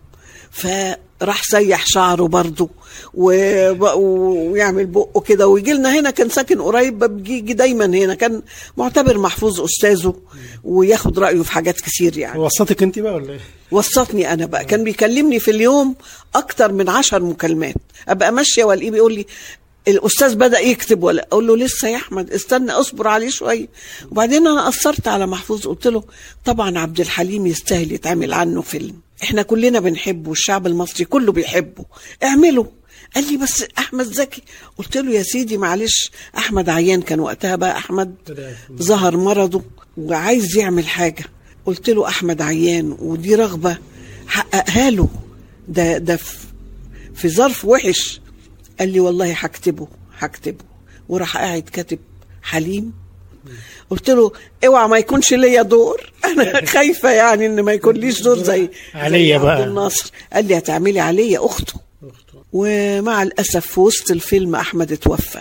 فراح 0.51 1.43
سيح 1.43 1.85
شعره 1.85 2.27
برضه 2.27 2.69
ويعمل 3.13 4.85
بقه 4.85 5.21
كده. 5.21 5.47
ويجي 5.47 5.73
لنا 5.73 5.99
هنا 5.99 6.09
كان 6.11 6.29
ساكن 6.29 6.61
قريب 6.61 7.03
بيجي 7.03 7.53
دايما 7.53 7.85
هنا. 7.85 8.13
كان 8.15 8.41
معتبر 8.77 9.17
محفوظ 9.17 9.61
أستاذه 9.61 10.15
وياخد 10.63 11.19
رأيه 11.19 11.41
في 11.41 11.51
حاجات 11.51 11.81
كتير 11.81 12.17
يعني. 12.17 12.39
وسطك 12.39 12.83
أنت 12.83 12.99
بقى 12.99 13.13
ولا 13.13 13.33
إيه؟ 13.33 13.39
وسطني 13.71 14.33
أنا 14.33 14.45
بقى. 14.45 14.65
كان 14.65 14.83
بيكلمني 14.83 15.39
في 15.39 15.51
اليوم 15.51 15.95
أكتر 16.35 16.71
من 16.71 16.89
عشر 16.89 17.23
مكالمات. 17.23 17.75
أبقى 18.07 18.31
ماشية 18.31 18.63
وألاقيه 18.63 18.91
بيقول 18.91 19.13
لي 19.13 19.25
الأستاذ 19.87 20.35
بدأ 20.35 20.59
يكتب 20.59 21.03
ولا 21.03 21.27
أقول 21.31 21.47
له 21.47 21.57
لسه 21.57 21.87
يا 21.87 21.95
أحمد 21.95 22.31
استنى 22.31 22.71
اصبر 22.71 23.07
عليه 23.07 23.29
شوية. 23.29 23.67
وبعدين 24.11 24.47
أنا 24.47 24.67
أثرت 24.67 25.07
على 25.07 25.27
محفوظ 25.27 25.67
قلت 25.67 25.87
له 25.87 26.03
طبعا 26.45 26.79
عبد 26.79 26.99
الحليم 26.99 27.47
يستاهل 27.47 27.91
يتعمل 27.91 28.33
عنه 28.33 28.61
فيلم. 28.61 28.95
إحنا 29.23 29.41
كلنا 29.41 29.79
بنحبه 29.79 30.29
والشعب 30.29 30.67
المصري 30.67 31.05
كله 31.05 31.31
بيحبه. 31.31 31.85
اعمله. 32.23 32.67
قال 33.15 33.31
لي 33.31 33.37
بس 33.37 33.63
أحمد 33.77 34.05
زكي. 34.05 34.41
قلت 34.77 34.97
له 34.97 35.11
يا 35.11 35.23
سيدي 35.23 35.57
معلش 35.57 36.11
أحمد 36.37 36.69
عيان 36.69 37.01
كان 37.01 37.19
وقتها 37.19 37.55
بقى 37.55 37.77
أحمد 37.77 38.15
ظهر 38.81 39.17
مرضه 39.17 39.61
وعايز 39.97 40.57
يعمل 40.57 40.87
حاجة. 40.87 41.23
قلت 41.65 41.89
له 41.89 42.07
أحمد 42.07 42.41
عيان 42.41 42.97
ودي 42.99 43.35
رغبة 43.35 43.77
حققها 44.27 44.89
له. 44.89 45.09
ده 45.67 45.97
ده 45.97 46.15
في- 46.15 46.37
في 47.15 47.29
ظرف 47.29 47.65
وحش. 47.65 48.21
قال 48.79 48.89
لي 48.89 48.99
والله 48.99 49.33
هكتبه 49.33 49.87
هكتبه. 50.19 50.63
وراح 51.09 51.37
قاعد 51.37 51.61
كاتب 51.61 51.99
حليم. 52.41 52.93
قلت 53.89 54.09
له 54.09 54.31
اوعى 54.65 54.87
ما 54.87 54.97
يكونش 54.97 55.33
ليا 55.33 55.61
دور. 55.61 56.11
أنا 56.25 56.65
خايفة 56.65 57.09
يعني 57.11 57.45
إن 57.45 57.59
ما 57.61 57.73
يكون 57.73 57.95
ليش 57.95 58.21
دور 58.21 58.37
زي 58.43 58.69
عليا 58.95 59.37
بقى. 59.37 59.55
عبد 59.55 59.67
الناصر. 59.67 60.11
قال 60.33 60.45
لي 60.45 60.57
هتعملي 60.57 60.99
عليا 60.99 61.45
أخته. 61.45 61.73
ومع 62.53 63.23
الأسف 63.23 63.67
في 63.67 63.79
وسط 63.79 64.11
الفيلم 64.11 64.55
أحمد 64.55 64.91
اتوفى. 64.91 65.39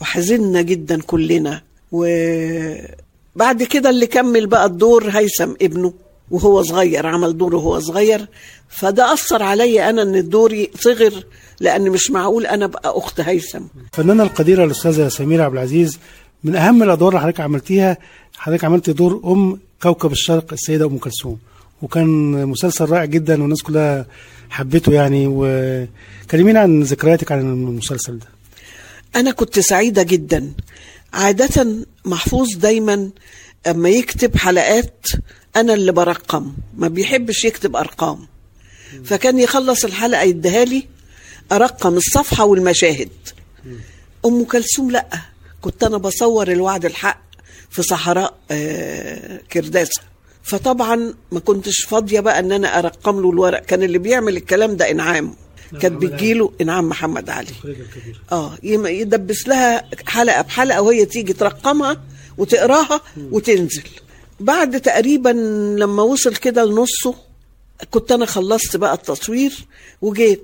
وحزنا 0.00 0.62
جدا 0.62 1.00
كلنا. 1.02 1.62
وبعد 1.92 3.62
كده 3.62 3.90
اللي 3.90 4.06
كمل 4.06 4.46
بقى 4.46 4.66
الدور 4.66 5.08
هيثم 5.10 5.50
ابنه. 5.62 5.92
وهو 6.30 6.62
صغير 6.62 7.06
عمل 7.06 7.38
دوره 7.38 7.56
وهو 7.56 7.80
صغير. 7.80 8.28
فده 8.68 9.12
أثر 9.12 9.42
عليا 9.42 9.90
أنا 9.90 10.02
إن 10.02 10.28
دوري 10.28 10.70
صغر. 10.80 11.24
لأن 11.60 11.90
مش 11.90 12.10
معقول 12.10 12.46
أنا 12.46 12.64
ابقى 12.64 12.92
أخت 12.98 13.20
هيثم. 13.20 13.62
الفنانه 13.92 14.22
القديرة 14.22 14.64
الأستاذة 14.64 15.08
سميرة 15.08 15.44
عبد 15.44 15.54
العزيز 15.54 15.98
من 16.44 16.56
أهم 16.56 16.82
الأدوار 16.82 17.08
اللي 17.08 17.20
حضرتك 17.20 17.40
عملتيها 17.40 17.96
حضرتك 18.36 18.64
عملت 18.64 18.90
دور 18.90 19.20
أم 19.24 19.58
كوكب 19.82 20.12
الشرق 20.12 20.52
السيدة 20.52 20.86
أم 20.86 20.98
كلثوم. 20.98 21.38
وكان 21.82 22.08
مسلسل 22.46 22.84
رائع 22.84 23.04
جدا 23.04 23.42
والناس 23.42 23.62
كلها 23.62 24.06
حبته 24.50 24.92
يعني. 24.92 25.24
وكلمينا 25.28 26.60
عن 26.60 26.82
ذكرياتك 26.82 27.32
عن 27.32 27.40
المسلسل 27.40 28.18
ده. 28.18 28.26
أنا 29.16 29.30
كنت 29.30 29.58
سعيدة 29.58 30.02
جدا. 30.02 30.52
عادة 31.12 31.66
محفوظ 32.04 32.56
دايما 32.56 33.10
أما 33.66 33.88
يكتب 33.88 34.36
حلقات 34.36 35.06
أنا 35.56 35.74
اللي 35.74 35.92
برقم 35.92 36.52
ما 36.76 36.88
بيحبش 36.88 37.44
يكتب 37.44 37.76
أرقام. 37.76 38.18
فكان 39.04 39.38
يخلص 39.38 39.84
الحلقة 39.84 40.22
يديها 40.22 40.64
لي 40.64 40.86
أرقم 41.52 41.96
الصفحة 41.96 42.44
والمشاهد. 42.44 43.08
أم 44.26 44.44
كلثوم 44.44 44.90
لأ. 44.90 45.08
كنت 45.60 45.84
أنا 45.84 45.96
بصور 45.98 46.52
الوعد 46.52 46.84
الحق 46.84 47.22
في 47.70 47.82
صحراء 47.82 48.34
آه، 48.50 49.40
كرداسة. 49.52 50.02
فطبعا 50.42 51.14
ما 51.32 51.40
كنتش 51.40 51.80
فاضية 51.84 52.20
بقى 52.20 52.38
إن 52.38 52.52
أنا 52.52 52.78
أرقم 52.78 53.20
له 53.20 53.30
الورق. 53.30 53.60
كان 53.64 53.82
اللي 53.82 53.98
بيعمل 53.98 54.36
الكلام 54.36 54.76
ده 54.76 54.90
إنعام. 54.90 55.34
كانت 55.80 56.02
بتجيله 56.02 56.52
إنعام. 56.60 56.88
محمد 56.88 57.30
علي. 57.30 57.50
آه 58.32 58.58
يدبس 58.64 59.48
لها 59.48 59.88
حلقة 60.06 60.42
بحلقة 60.42 60.82
وهي 60.82 61.04
تيجي 61.04 61.32
ترقمها 61.32 62.00
وتقراها 62.38 63.00
وتنزل. 63.30 63.82
بعد 64.40 64.80
تقريبا 64.80 65.28
لما 65.78 66.02
وصل 66.02 66.36
كده 66.36 66.64
لنصه 66.64 67.14
كنت 67.90 68.12
أنا 68.12 68.26
خلصت 68.26 68.76
بقى 68.76 68.94
التصوير 68.94 69.52
وجيت 70.02 70.42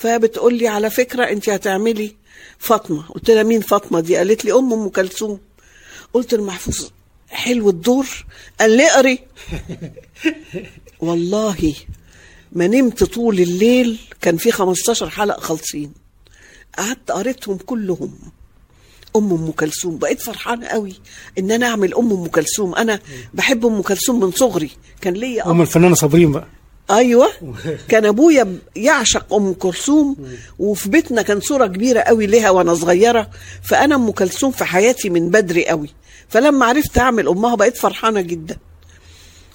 فبتقول 0.00 0.54
لي 0.54 0.68
على 0.68 0.90
فكرة 0.90 1.24
انت 1.24 1.48
هتعملي 1.48 2.16
فاطمة. 2.58 3.02
قلت 3.02 3.30
لها 3.30 3.42
مين 3.42 3.60
فاطمة 3.60 4.00
دي؟ 4.00 4.16
قالت 4.16 4.44
لي 4.44 4.52
أم 4.52 4.72
أم 4.72 4.88
كلثوم. 4.88 5.40
قلت 6.14 6.34
لمحفوظ 6.34 6.88
حلو 7.28 7.70
الدور. 7.70 8.06
قال 8.60 8.70
لي 8.76 8.86
اقري. 8.86 9.18
والله 11.00 11.74
ما 12.52 12.66
نمت 12.66 13.04
طول 13.04 13.40
الليل 13.40 13.98
كان 14.20 14.36
في 14.36 14.52
15 14.52 15.10
حلقة 15.10 15.40
خالصين. 15.40 15.92
قعدت 16.78 17.10
قريتهم 17.10 17.56
كلهم. 17.56 18.18
أم 19.16 19.32
أم 19.32 19.50
كلثوم 19.50 19.98
بقيت 19.98 20.20
فرحانة 20.20 20.66
قوي 20.66 20.94
إن 21.38 21.50
أنا 21.50 21.66
أعمل 21.66 21.94
أم 21.94 22.12
أم 22.12 22.26
كلثوم. 22.26 22.74
أنا 22.74 23.00
بحب 23.34 23.66
أم 23.66 23.82
كلثوم 23.82 24.20
من 24.20 24.30
صغري. 24.32 24.70
كان 25.00 25.14
ليا 25.14 25.50
أم 25.50 25.60
الفنانة 25.60 25.94
صابرين 25.94 26.32
بقى. 26.32 26.59
أيوه. 26.90 27.28
كان 27.88 28.06
أبويا 28.06 28.58
يعشق 28.76 29.34
أم 29.34 29.52
كلثوم 29.52 30.16
وفي 30.58 30.88
بيتنا 30.88 31.22
كان 31.22 31.40
صورة 31.40 31.66
كبيرة 31.66 32.00
قوي 32.00 32.26
لها 32.26 32.50
وأنا 32.50 32.74
صغيرة. 32.74 33.30
فأنا 33.62 33.94
أم 33.94 34.10
كلثوم 34.10 34.50
في 34.50 34.64
حياتي 34.64 35.10
من 35.10 35.30
بدري 35.30 35.66
قوي. 35.66 35.90
فلما 36.28 36.66
عرفت 36.66 36.98
أعمل 36.98 37.28
أمها 37.28 37.54
بقيت 37.54 37.76
فرحانة 37.76 38.20
جدا. 38.20 38.56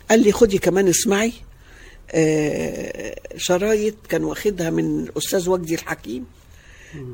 قال 0.09 0.19
لي 0.19 0.31
خدي 0.31 0.57
كمان 0.57 0.87
اسمعي. 0.87 1.33
آه 2.11 3.15
شرايط 3.37 3.95
كان 4.09 4.23
واخدها 4.23 4.69
من 4.69 5.03
الاستاذ 5.03 5.49
وجدي 5.49 5.75
الحكيم. 5.75 6.25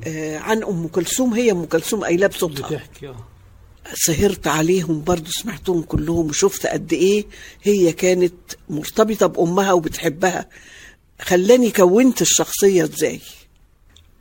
آه 0.07 0.37
عن 0.37 0.63
أم 0.63 0.87
كلثوم. 0.87 1.33
هي 1.33 1.51
أم 1.51 1.65
كلثوم 1.65 2.03
قايلاه 2.03 2.27
بصوتها. 2.27 2.67
بتحكي 2.67 3.07
آه. 3.07 3.30
سهرت 3.93 4.47
عليهم 4.47 5.03
برضو 5.03 5.31
سمعتهم 5.31 5.81
كلهم 5.81 6.29
وشفت 6.29 6.65
قد 6.67 6.93
إيه 6.93 7.25
هي 7.63 7.91
كانت 7.93 8.33
مرتبطة 8.69 9.25
بأمها 9.27 9.73
وبتحبها. 9.73 10.49
خلاني 11.21 11.71
كونت 11.71 12.21
الشخصية 12.21 12.83
إزاي؟ 12.83 13.19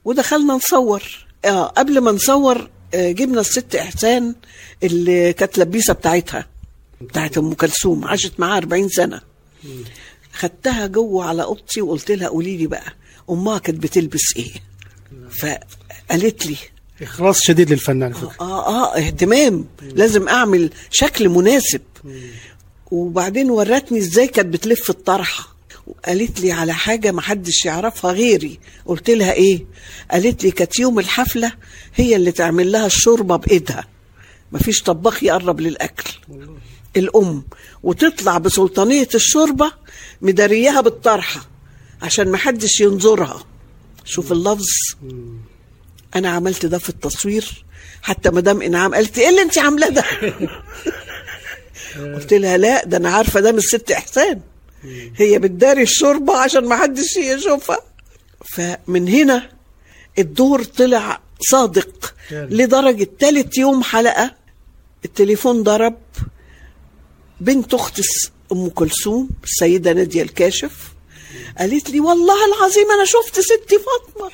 ودخلنا 0.05 0.55
نصور. 0.55 1.03
آه 1.45 1.65
قبل 1.67 1.99
ما 2.01 2.13
نصور 2.13 2.71
آه 2.95 3.13
جبنا 3.13 3.41
الست 3.41 3.75
إحسان 3.75 4.35
اللي 4.83 5.33
كانت 5.33 5.59
لبيسة 5.59 5.93
بتاعتها 5.95 6.47
بتاعت 7.01 7.39
أم 7.39 7.55
كلثوم 7.55 8.05
عاشت 8.05 8.41
معاها 8.41 8.57
40 8.59 8.89
سنة. 8.89 9.21
خدتها 10.33 10.87
جوه 10.87 11.25
على 11.25 11.43
أوضتي 11.43 11.83
وقلت 11.83 12.11
لها 12.11 12.29
قولي 12.29 12.57
لي 12.57 12.67
بقى 12.67 12.95
أمها 13.31 13.59
كانت 13.59 13.83
بتلبس 13.83 14.37
إيه؟ 14.37 14.53
فقالت 15.41 16.47
لي 16.47 16.57
إخلاص 17.03 17.41
شديد 17.43 17.71
للفن 17.71 18.03
على 18.03 18.15
فكرة. 18.15 18.37
آه 18.41 18.67
آه 18.67 18.97
اهتمام. 18.99 19.65
لازم 19.83 20.29
أعمل 20.29 20.71
شكل 20.91 21.29
مناسب. 21.29 21.81
وبعدين 22.91 23.51
ورتني 23.51 23.99
إزاي 23.99 24.27
كانت 24.27 24.49
بتلف 24.55 24.91
الطرحة. 24.91 25.57
وقالت 25.87 26.41
لي 26.41 26.53
على 26.53 26.75
حاجة 26.75 27.13
ما 27.13 27.21
حدش 27.23 27.65
يعرفها 27.65 28.13
غيري. 28.13 28.61
قلت 28.87 29.11
لها 29.11 29.33
إيه؟ 29.33 29.65
قالت 30.11 30.45
لي 30.45 30.51
كانت 30.51 30.79
يوم 30.79 30.99
الحفلة 30.99 31.53
هي 31.95 32.17
اللي 32.17 32.33
تعمل 32.33 32.73
لها 32.73 32.87
الشوربة 32.87 33.37
بإيدها. 33.37 33.85
مفيش 34.53 34.83
طباخ 34.83 35.23
يقرب 35.23 35.61
للأكل. 35.61 36.11
الأم. 36.97 37.45
وتطلع 37.83 38.39
بسلطانية 38.39 39.09
الشوربة 39.15 39.73
مدارياها 40.23 40.81
بالطرحة 40.81 41.49
عشان 42.03 42.29
ما 42.29 42.37
حدش 42.37 42.81
ينظرها. 42.81 43.45
شوف 44.05 44.33
اللفظ. 44.33 44.67
أنا 46.15 46.29
عملت 46.29 46.67
ده 46.67 46.79
في 46.79 46.89
التصوير 46.89 47.65
حتى 48.03 48.31
مدام 48.31 48.63
إنعام 48.63 48.95
قالت 48.95 49.19
إيه 49.19 49.29
اللي 49.29 49.43
أنت 49.43 49.59
عاملاه 49.59 49.89
ده؟ 49.89 50.05
قلت 52.15 52.35
لها 52.35 52.57
لا 52.57 52.85
ده 52.85 52.97
أنا 52.97 53.11
عارفة 53.11 53.41
ده 53.41 53.53
من 53.53 53.59
الست 53.59 53.91
إحسان. 53.91 54.41
هي 55.17 55.39
بتداري 55.39 55.83
الشوربة 55.83 56.37
عشان 56.37 56.65
ما 56.65 56.77
حدش 56.77 57.17
يشوفها. 57.17 57.79
فمن 58.57 59.09
هنا 59.09 59.51
الدور 60.19 60.65
طلع 60.65 61.21
صادق 61.41 62.15
لدرجة 62.31 63.09
تالت 63.19 63.59
يوم 63.59 63.83
حلقة 63.83 64.35
التليفون 65.05 65.63
ضرب 65.63 65.99
بنت 67.41 67.75
أخت 67.75 68.01
أم 68.53 68.69
كلثوم 68.69 69.29
السيدة 69.45 69.93
نادية 69.93 70.23
الكاشف 70.23 70.73
قالت 71.59 71.91
لي 71.91 72.01
والله 72.01 72.47
العظيم 72.47 72.91
أنا 72.91 73.05
شفت 73.05 73.41
ستي 73.41 73.79
فاطمة. 73.79 74.31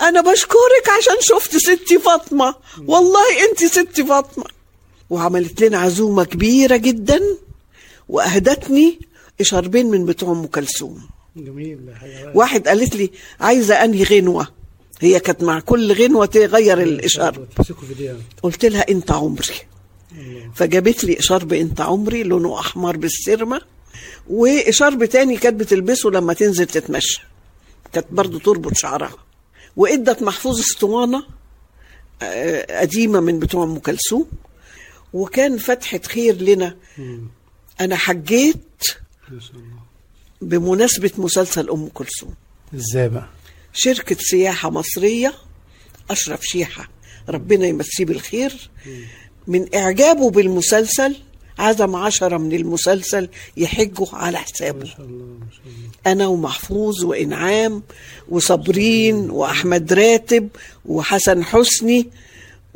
أنا 0.00 0.20
بشكرك 0.20 0.88
عشان 0.98 1.16
شفت 1.20 1.56
ستي 1.56 1.98
فاطمة. 1.98 2.54
والله 2.86 3.48
أنت 3.50 3.64
ستي 3.64 4.04
فاطمة. 4.04 4.44
وعملت 5.10 5.60
لنا 5.60 5.78
عزومة 5.78 6.24
كبيرة 6.24 6.76
جدا 6.76 7.20
وأهدتني 8.08 9.00
اشاربين 9.40 9.90
من 9.90 10.06
بتوع 10.06 10.32
أم 10.32 10.46
كلثوم. 10.46 11.08
جميل. 11.36 11.78
واحد 12.34 12.68
قالت 12.68 12.96
لي 12.96 13.10
عايزة 13.40 13.74
أنهي 13.84 14.02
غنوة؟ 14.02 14.48
هي 15.00 15.20
كانت 15.20 15.42
مع 15.42 15.60
كل 15.60 15.92
غنوة 15.92 16.26
تغير 16.26 17.00
دي 17.98 18.14
قلت 18.42 18.64
لها 18.64 18.88
أنت 18.88 19.10
عمري. 19.10 19.54
فجابت 20.54 21.04
لي 21.04 21.18
اشارب 21.18 21.52
أنت 21.52 21.80
عمري 21.80 22.22
لونه 22.22 22.58
أحمر 22.58 22.96
بالسرمة 22.96 23.60
واشارب 24.30 25.04
تاني 25.04 25.36
كانت 25.36 25.60
بتلبسه 25.60 26.10
لما 26.10 26.32
تنزل 26.32 26.66
تتمشى. 26.66 27.22
كانت 27.92 28.06
برضو 28.10 28.38
تربط 28.38 28.76
شعرها. 28.76 29.16
وادت 29.76 30.22
محفوظ 30.22 30.60
اسطوانة 30.60 31.24
آه، 32.22 32.80
قديمة 32.80 33.20
من 33.20 33.38
بتوع 33.38 33.64
أم 33.64 33.78
كلثوم. 33.78 34.26
وكان 35.12 35.58
فتحة 35.58 36.00
خير 36.06 36.34
لنا. 36.42 36.76
أنا 37.80 37.96
حجيت 37.96 38.80
بمناسبة 40.40 41.10
مسلسل 41.18 41.70
أم 41.70 41.88
كلثوم. 41.88 42.34
إزاي 42.74 43.08
بقى؟ 43.08 43.28
شركة 43.72 44.16
سياحة 44.20 44.70
مصرية 44.70 45.34
أشرف 46.10 46.44
شيحة. 46.44 46.88
ربنا 47.28 47.66
يمسيه 47.66 48.04
بالخير. 48.04 48.70
من 49.46 49.74
إعجابه 49.74 50.30
بالمسلسل 50.30 51.16
عزم 51.58 51.96
عشرة 51.96 52.36
من 52.36 52.52
المسلسل 52.52 53.28
يحجوا 53.56 54.06
على 54.12 54.38
حسابه. 54.38 54.90
أنا 56.06 56.26
ومحفوظ 56.26 57.04
وإنعام 57.04 57.82
وصابرين 58.28 59.30
وأحمد 59.30 59.92
راتب 59.92 60.48
وحسن 60.86 61.44
حسني 61.44 62.08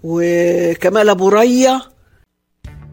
وكمال 0.03 1.09
أبو 1.09 1.29
ريا 1.29 1.83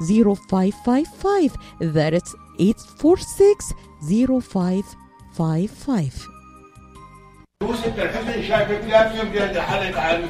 0555 0.00 1.50
that's 1.80 2.34
846 2.58 3.74
0555 4.02 6.10
يوسف 7.62 7.98
الحسن 7.98 8.42
شايفك 8.48 8.84
لازم 8.88 9.28
بيد 9.30 9.58
حالك 9.58 9.98
عن 9.98 10.26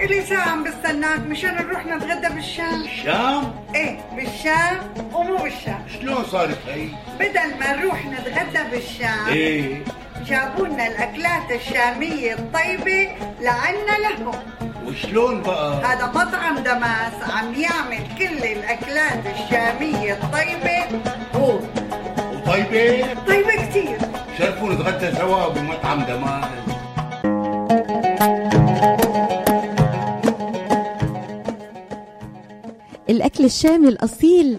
إلي 0.00 0.22
ساعة 0.26 0.48
عم 0.48 0.64
بستناك. 0.64 1.20
مشان 1.20 1.54
نروح 1.54 1.86
نتغدى 1.86 2.34
بالشام. 2.34 2.82
الشام 2.82 3.54
إيه 3.74 4.00
بالشام 4.16 4.78
ومو 5.14 5.36
بالشام. 5.36 5.84
شلون 6.00 6.24
صارت 6.24 6.58
هي؟ 6.68 6.88
بدل 7.20 7.58
ما 7.60 7.76
نروح 7.76 8.06
نتغدى 8.06 8.70
بالشام 8.70 9.26
إيه. 9.28 9.84
جابوا 10.26 10.66
لنا 10.66 10.86
الأكلات 10.86 11.50
الشامية 11.50 12.32
الطيبة 12.34 13.08
لعنا 13.40 13.98
لهم. 13.98 14.34
وشلون 14.88 15.42
بقى؟ 15.42 15.84
هذا 15.84 16.06
مطعم 16.06 16.58
دماس 16.58 17.30
عم 17.30 17.54
يعمل 17.54 17.98
كل 18.18 18.44
الأكلات 18.46 19.22
الشامية 19.26 20.12
الطيبة 20.12 21.00
هو 21.34 21.58
وطيبة؟ 22.34 23.06
طيبة 23.26 23.66
كتير 23.70 23.98
شرفوا 24.38 24.72
نتغدى 24.72 25.16
سوا 25.16 25.48
بمطعم 25.48 26.02
دماس 26.02 26.44
الأكل 33.10 33.44
الشامي 33.44 33.88
الأصيل 33.88 34.58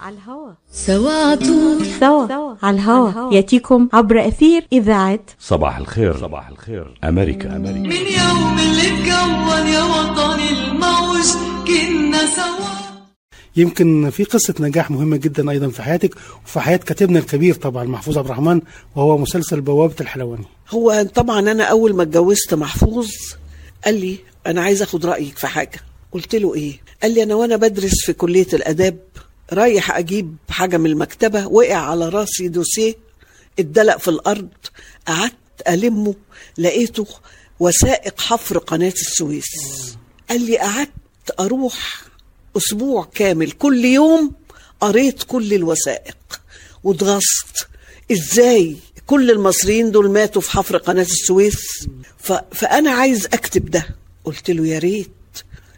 على 0.00 0.16
الهوا. 0.16 0.52
سوا. 0.72 1.10
عطول 1.10 1.86
سوا. 2.00 2.56
على 2.62 2.76
الهوا. 2.76 3.34
يأتيكم 3.34 3.88
عبر 3.92 4.28
أثير 4.28 4.66
إذاعة 4.72 5.20
صباح 5.38 5.76
الخير. 5.78 6.16
صباح 6.20 6.48
الخير. 6.48 6.98
أمريكا. 7.04 7.56
أمريكا. 7.56 7.78
من 7.78 7.92
يوم 7.92 8.58
اللي 8.58 8.82
اتكون 8.82 9.66
يا 9.66 9.82
وطني 9.82 10.50
الموج 10.50 11.26
كنا 11.66 12.26
سوا. 12.26 12.66
يمكن 13.56 14.10
في 14.10 14.24
قصة 14.24 14.54
نجاح 14.60 14.90
مهمة 14.90 15.16
جدا 15.16 15.50
أيضا 15.50 15.68
في 15.68 15.82
حياتك 15.82 16.14
وفي 16.46 16.60
حياة 16.60 16.76
كاتبنا 16.76 17.18
الكبير 17.18 17.54
طبعا 17.54 17.84
محفوظ 17.84 18.18
عبد 18.18 18.26
الرحمن 18.26 18.60
وهو 18.96 19.18
مسلسل 19.18 19.60
بوابة 19.60 19.94
الحلواني. 20.00 20.44
هو 20.70 21.06
طبعا 21.14 21.40
أنا 21.40 21.64
أول 21.64 21.96
ما 21.96 22.02
اتجوزت 22.02 22.54
محفوظ 22.54 23.08
قال 23.84 24.00
لي 24.00 24.18
أنا 24.46 24.62
عايز 24.62 24.82
آخد 24.82 25.06
رأيك 25.06 25.38
في 25.38 25.46
حاجة. 25.46 25.80
قلت 26.12 26.34
له 26.34 26.54
إيه؟ 26.54 26.80
قال 27.02 27.14
لي 27.14 27.22
أنا 27.22 27.34
وأنا 27.34 27.56
بدرس 27.56 28.04
في 28.06 28.12
كلية 28.12 28.46
الآداب 28.52 28.98
رايح 29.52 29.96
أجيب 29.96 30.36
حاجة 30.48 30.76
من 30.76 30.86
المكتبة 30.90 31.46
وقع 31.46 31.76
على 31.76 32.08
راسي 32.08 32.48
دوسيه 32.48 32.94
اتدلق 33.58 33.96
في 33.98 34.08
الأرض 34.08 34.48
قعدت 35.06 35.34
ألمه 35.68 36.14
لقيته 36.58 37.06
وثائق 37.60 38.20
حفر 38.20 38.58
قناة 38.58 38.88
السويس. 38.92 39.46
قال 40.30 40.40
لي 40.46 40.58
قعدت 40.58 40.90
أروح 41.40 42.02
أسبوع 42.56 43.08
كامل 43.14 43.50
كل 43.50 43.84
يوم 43.84 44.32
قريت 44.80 45.22
كل 45.22 45.54
الوثائق 45.54 46.16
واتغصت 46.84 47.68
إزاي 48.12 48.76
كل 49.06 49.30
المصريين 49.30 49.90
دول 49.90 50.10
ماتوا 50.10 50.42
في 50.42 50.50
حفر 50.50 50.76
قناة 50.76 51.02
السويس؟ 51.02 51.88
ف... 52.18 52.32
فأنا 52.32 52.90
عايز 52.90 53.26
أكتب 53.26 53.70
ده. 53.70 53.86
قلت 54.24 54.50
له 54.50 54.66
يا 54.66 54.78
ريت 54.78 55.10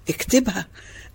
اكتبها. 0.09 0.67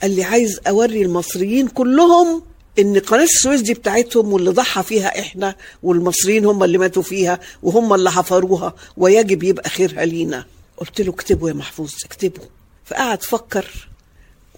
قال 0.04 0.16
لي 0.16 0.24
عايز 0.24 0.60
أوري 0.68 1.02
المصريين 1.02 1.68
كلهم 1.68 2.44
إن 2.80 3.00
قناة 3.00 3.24
السويس 3.24 3.62
دي 3.62 3.74
بتاعتهم 3.74 4.34
واللي 4.34 4.50
ضحى 4.50 4.84
فيها 4.84 5.20
إحنا 5.20 5.56
والمصريين 5.84 6.46
هم 6.46 6.64
اللي 6.64 6.78
ماتوا 6.78 7.02
فيها 7.02 7.40
وهم 7.64 7.94
اللي 7.94 8.12
حفروها 8.12 8.76
ويجب 8.98 9.44
يبقى 9.44 9.70
خيرها 9.70 10.06
لينا. 10.06 10.46
قلت 10.78 11.02
له 11.02 11.10
اكتبه 11.12 11.48
يا 11.48 11.54
محفوظ 11.54 11.92
اكتبه 12.06 12.42
فقعد 12.86 13.24
فكر 13.24 13.88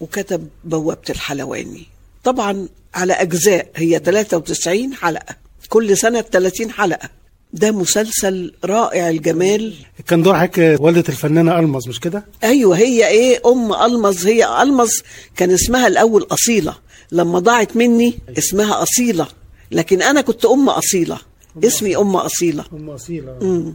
وكتب 0.00 0.48
بوابة 0.64 1.02
الحلواني. 1.10 1.86
طبعا 2.24 2.68
على 2.94 3.12
أجزاء 3.12 3.70
هي 3.76 3.98
93 3.98 4.94
حلقة. 4.94 5.36
كل 5.68 5.96
سنة 5.96 6.20
30 6.20 6.70
حلقة. 6.70 7.10
ده 7.56 7.70
مسلسل 7.72 8.52
رائع 8.64 9.08
الجمال. 9.08 9.74
كان 10.06 10.22
دور 10.22 10.34
حضرتك 10.38 10.76
والدة 10.80 11.04
الفنانة 11.08 11.58
ألمظ 11.58 11.88
مش 11.88 12.00
كده؟ 12.00 12.24
أيوه 12.44 12.76
هي 12.76 13.08
إيه 13.08 13.40
أم 13.46 13.72
المظ 13.74 14.26
هي 14.26 14.62
المظ 14.62 14.90
كان 15.36 15.50
اسمها 15.50 15.86
الأول 15.86 16.26
أصيلة. 16.30 16.74
لما 17.12 17.38
ضاعت 17.38 17.76
مني 17.76 18.18
اسمها 18.38 18.82
أصيلة. 18.82 19.26
لكن 19.72 20.02
أنا 20.02 20.20
كنت 20.20 20.44
أم 20.44 20.68
أصيلة. 20.68 21.18
اسمي 21.64 21.96
أم 21.96 22.16
أصيلة. 22.16 22.64
أم 22.72 22.90
أصيلة. 22.90 23.38
مم. 23.42 23.74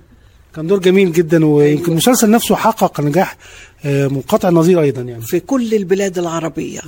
كان 0.55 0.67
دور 0.67 0.79
جميل 0.79 1.11
جدا 1.13 1.45
ويمكن 1.45 1.91
المسلسل 1.91 2.29
نفسه 2.31 2.55
حقق 2.55 3.01
نجاح 3.01 3.37
آه، 3.85 4.07
منقطع 4.07 4.49
النظير 4.49 4.81
أيضا 4.81 5.01
يعني. 5.01 5.21
في 5.21 5.39
كل 5.39 5.73
البلاد 5.73 6.17
العربية. 6.17 6.81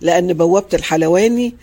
لأن 0.00 0.32
بوابة 0.32 0.66
الحلواني 0.74 1.54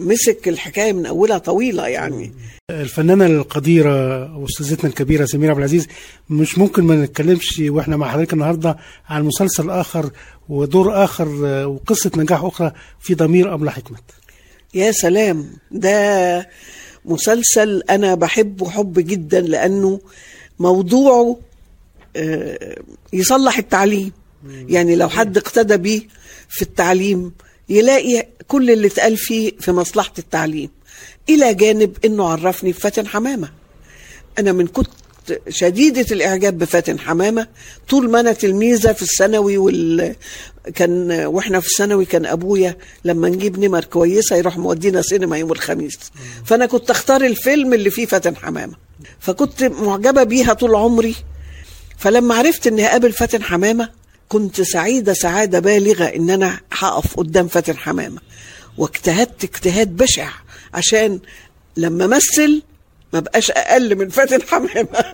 مسك 0.00 0.48
الحكاية 0.48 0.92
من 0.92 1.06
أولها 1.06 1.38
طويلة 1.38 1.88
يعني. 1.88 2.32
الفنانة 2.70 3.26
القديرة 3.26 4.36
وأستاذتنا 4.36 4.90
الكبيرة 4.90 5.24
سميرة 5.24 5.50
عبد 5.50 5.58
العزيز 5.58 5.86
مش 6.30 6.58
ممكن 6.58 6.84
ما 6.84 6.94
نتكلمش 7.04 7.62
وإحنا 7.68 7.96
مع 7.96 8.10
حضرتك 8.12 8.32
النهارده 8.32 8.76
عن 9.08 9.22
مسلسل 9.24 9.70
آخر 9.70 10.10
ودور 10.48 11.04
آخر 11.04 11.40
آه، 11.46 11.66
وقصة 11.66 12.10
نجاح 12.16 12.44
أخرى 12.44 12.72
في 13.00 13.14
ضمير 13.14 13.54
أبلة 13.54 13.70
حكمت. 13.70 14.02
يا 14.74 14.92
سلام 14.92 15.46
ده 15.70 16.48
مسلسل 17.04 17.82
أنا 17.90 18.14
بحبه 18.14 18.70
حب 18.70 18.98
جدا 18.98 19.40
لأنه 19.40 20.00
موضوعه 20.58 21.38
آه، 22.16 22.76
يصلح 23.12 23.58
التعليم. 23.58 24.12
يعني 24.68 24.96
لو 24.96 25.08
حد 25.08 25.36
اقتدى 25.36 25.76
بيه 25.76 26.02
في 26.48 26.62
التعليم 26.62 27.32
يلاقي 27.68 28.26
كل 28.48 28.70
اللي 28.70 28.86
اتقال 28.86 29.16
فيه 29.16 29.52
في 29.60 29.72
مصلحة 29.72 30.12
التعليم. 30.18 30.70
إلى 31.28 31.54
جانب 31.54 31.96
إنه 32.04 32.28
عرفني 32.28 32.72
بفاتن 32.72 33.06
حمامة. 33.06 33.48
أنا 34.38 34.52
من 34.52 34.66
كنت 34.66 34.88
شديدة 35.48 36.06
الإعجاب 36.10 36.58
بفاتن 36.58 36.98
حمامة. 36.98 37.46
طول 37.88 38.10
ما 38.10 38.20
أنا 38.20 38.32
تلميذة 38.32 38.92
في 38.92 39.02
الثانوي 39.02 39.58
وال 39.58 40.16
كان 40.74 41.10
وإحنا 41.10 41.60
في 41.60 41.66
الثانوي 41.66 42.04
كان 42.04 42.26
أبويا 42.26 42.76
لما 43.04 43.28
نجيب 43.28 43.58
نمر 43.58 43.84
كويسة 43.84 44.36
يروح 44.36 44.58
مودينا 44.58 45.02
سينما 45.02 45.38
يوم 45.38 45.52
الخميس. 45.52 45.98
فأنا 46.44 46.66
كنت 46.66 46.90
أختار 46.90 47.24
الفيلم 47.24 47.74
اللي 47.74 47.90
فيه 47.90 48.06
فاتن 48.06 48.36
حمامة. 48.36 48.74
فكنت 49.20 49.64
معجبة 49.64 50.22
بيها 50.22 50.52
طول 50.52 50.74
عمري. 50.74 51.14
فلما 51.98 52.34
عرفت 52.34 52.66
إني 52.66 52.86
هقابل 52.86 53.12
فاتن 53.12 53.42
حمامة 53.42 53.88
كنت 54.28 54.60
سعيدة 54.60 55.12
سعادة 55.12 55.60
بالغة 55.60 56.04
ان 56.04 56.30
أنا 56.30 56.60
هقف 56.72 57.16
قدام 57.16 57.48
فاتن 57.48 57.76
حمامة. 57.76 58.20
واجتهدت 58.78 59.44
اجتهاد 59.44 59.96
بشع 59.96 60.28
عشان 60.74 61.20
لما 61.76 62.04
امثل 62.04 62.62
ما 63.12 63.20
بقاش 63.20 63.50
أقل 63.50 63.96
من 63.96 64.08
فاتن 64.08 64.42
حمامة. 64.42 65.04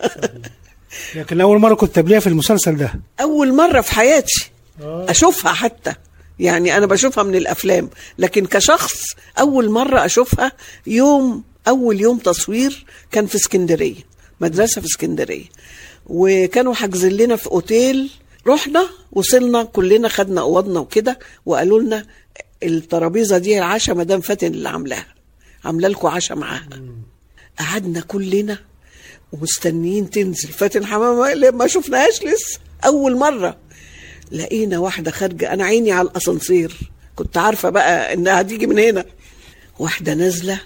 لكن 1.15 1.41
أول 1.41 1.59
مرة 1.59 1.73
كنت 1.73 1.99
قبليها 1.99 2.19
في 2.19 2.27
المسلسل 2.27 2.77
ده. 2.77 2.93
أول 3.21 3.53
مرة 3.53 3.81
في 3.81 3.91
حياتي. 3.95 4.49
أشوفها 4.83 5.53
حتى. 5.53 5.93
يعني 6.39 6.77
أنا 6.77 6.85
بشوفها 6.85 7.23
من 7.23 7.35
الأفلام. 7.35 7.89
لكن 8.17 8.45
كشخص 8.45 9.03
أول 9.39 9.69
مرة 9.69 10.05
أشوفها 10.05 10.51
يوم 10.87 11.43
أول 11.67 12.01
يوم 12.01 12.17
تصوير 12.17 12.85
كان 13.11 13.25
في 13.27 13.35
اسكندرية. 13.35 14.01
مدرسة 14.41 14.81
في 14.81 14.87
اسكندرية. 14.87 15.45
وكانوا 16.05 16.73
حاجزين 16.73 17.11
لنا 17.11 17.35
في 17.35 17.47
أوتيل 17.47 18.09
رحنا 18.47 18.87
وصلنا 19.11 19.63
كلنا 19.63 20.07
خدنا 20.07 20.41
أوضنا 20.41 20.79
وكده 20.79 21.19
وقالوا 21.45 21.81
لنا 21.81 22.05
الترابيزة 22.63 23.37
دي 23.37 23.57
العشاء 23.57 23.95
مدام 23.95 24.21
فاتن 24.21 24.47
اللي 24.47 24.69
عاملاها. 24.69 25.05
عاملة 25.65 25.87
لكم 25.87 26.07
عشاء 26.07 26.37
معاها. 26.37 26.69
قعدنا 27.59 28.01
كلنا 28.01 28.59
ومستنيين 29.31 30.09
تنزل 30.09 30.49
فاتن 30.49 30.85
حمامه 30.85 31.51
ما 31.51 31.67
شفناهاش 31.67 32.23
لسه. 32.23 32.59
أول 32.85 33.15
مرة 33.17 33.57
لقينا 34.31 34.79
واحدة 34.79 35.11
خارجة 35.11 35.53
أنا 35.53 35.63
عيني 35.65 35.91
على 35.91 36.07
الأسانسير. 36.07 36.77
كنت 37.15 37.37
عارفة 37.37 37.69
بقى 37.69 38.13
إنها 38.13 38.41
هتيجي 38.41 38.67
من 38.67 38.79
هنا. 38.79 39.05
واحدة 39.79 40.13
نازلة 40.13 40.59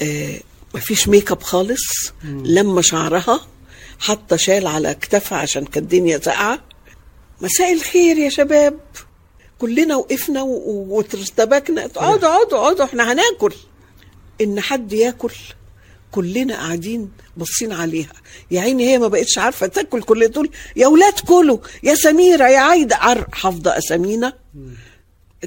آه 0.00 0.40
مفيش 0.74 1.08
ميك 1.08 1.30
اب 1.30 1.42
خالص. 1.42 2.12
لامة 2.24 2.82
شعرها 2.82 3.40
حاطة 3.98 4.36
شال 4.36 4.66
على 4.66 4.94
كتافها 4.94 5.38
عشان 5.38 5.64
كانت 5.64 5.76
الدنيا 5.76 6.18
ساقعة. 6.18 6.67
مساء 7.40 7.72
الخير 7.72 8.18
يا 8.18 8.28
شباب. 8.28 8.80
كلنا 9.58 9.96
وقفنا 9.96 10.42
وارتبكنا 10.42 11.84
اقعدوا 11.84 12.28
اقعدوا 12.28 12.58
اقعدوا 12.58 12.84
إحنا 12.84 13.12
هناكل. 13.12 13.54
ان 14.40 14.60
حد 14.60 14.92
ياكل 14.92 15.32
كلنا 16.10 16.54
قاعدين 16.54 17.10
باصين 17.36 17.72
عليها. 17.72 18.12
يا 18.50 18.60
عيني 18.60 18.88
هي 18.88 18.98
ما 18.98 19.08
بقتش 19.08 19.38
عارفة 19.38 19.66
تاكل 19.66 20.02
كل 20.02 20.28
دول. 20.28 20.50
يا 20.76 20.86
أولاد 20.86 21.20
كلوا. 21.20 21.58
يا 21.82 21.94
سميرة 21.94 22.48
يا 22.48 22.58
عايدة. 22.58 22.96
حافظة 23.32 23.78
أسامينا. 23.78 24.32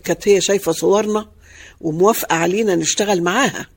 كانت 0.03 0.27
هي 0.27 0.41
شايفة 0.41 0.71
صورنا 0.71 1.29
وموافقة 1.81 2.35
علينا 2.35 2.75
نشتغل 2.75 3.23
معاها. 3.23 3.67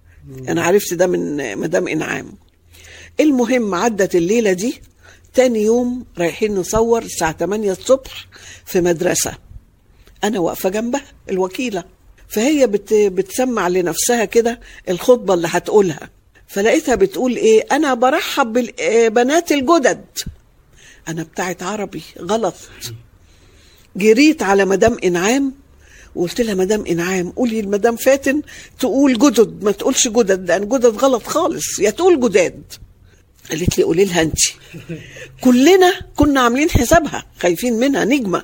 أنا 0.49 0.62
عرفت 0.62 0.95
ده 0.95 1.07
من 1.07 1.57
مدام 1.59 1.89
إنعام. 1.89 2.35
المهم 3.21 3.75
عدت 3.75 4.15
الليلة 4.15 4.53
دي. 4.53 4.83
تاني 5.35 5.62
يوم 5.62 6.05
رايحين 6.18 6.55
نصور 6.55 7.03
الساعة 7.03 7.32
8 7.37 7.72
الصبح 7.72 8.26
في 8.66 8.80
مدرسة. 8.80 9.35
أنا 10.24 10.39
واقفة 10.39 10.68
جنبها 10.68 11.03
الوكيلة. 11.30 11.85
فهي 12.28 12.66
بت 12.66 12.95
بتسمع 12.95 13.68
لنفسها 13.68 14.24
كده 14.24 14.61
الخطبة 14.89 15.35
اللي 15.35 15.49
هتقولها. 15.51 16.11
فلقيتها 16.47 16.95
بتقول 16.95 17.37
إيه؟ 17.37 17.66
أنا 17.72 17.95
برحب 17.95 18.53
بالبنات 18.53 19.53
الجدد. 19.53 20.05
أنا 21.09 21.22
بتاعت 21.22 21.62
عربي 21.62 22.03
غلط. 22.20 22.55
جريت 23.97 24.43
على 24.43 24.64
مدام 24.64 24.97
إنعام 25.05 25.53
وقلت 26.14 26.41
لها 26.41 26.55
مدام 26.55 26.87
إنعام 26.87 27.30
قولي 27.30 27.62
لمدام 27.62 27.97
فاتن 27.97 28.43
تقول 28.80 29.18
جدد 29.18 29.64
ما 29.64 29.70
تقولش 29.72 30.09
جدد 30.09 30.49
لأن 30.49 30.68
جدد 30.68 30.97
غلط 31.05 31.26
خالص 31.26 31.78
يا 31.78 31.91
تقول 31.91 32.20
جداد. 32.20 32.62
قالت 33.51 33.79
لي 33.79 33.85
قولي 33.85 34.05
لها 34.05 34.23
انت. 34.23 34.39
كلنا 35.41 35.93
كنا 36.17 36.41
عاملين 36.41 36.71
حسابها 36.71 37.27
خايفين 37.41 37.73
منها 37.75 38.05
نجمة. 38.05 38.43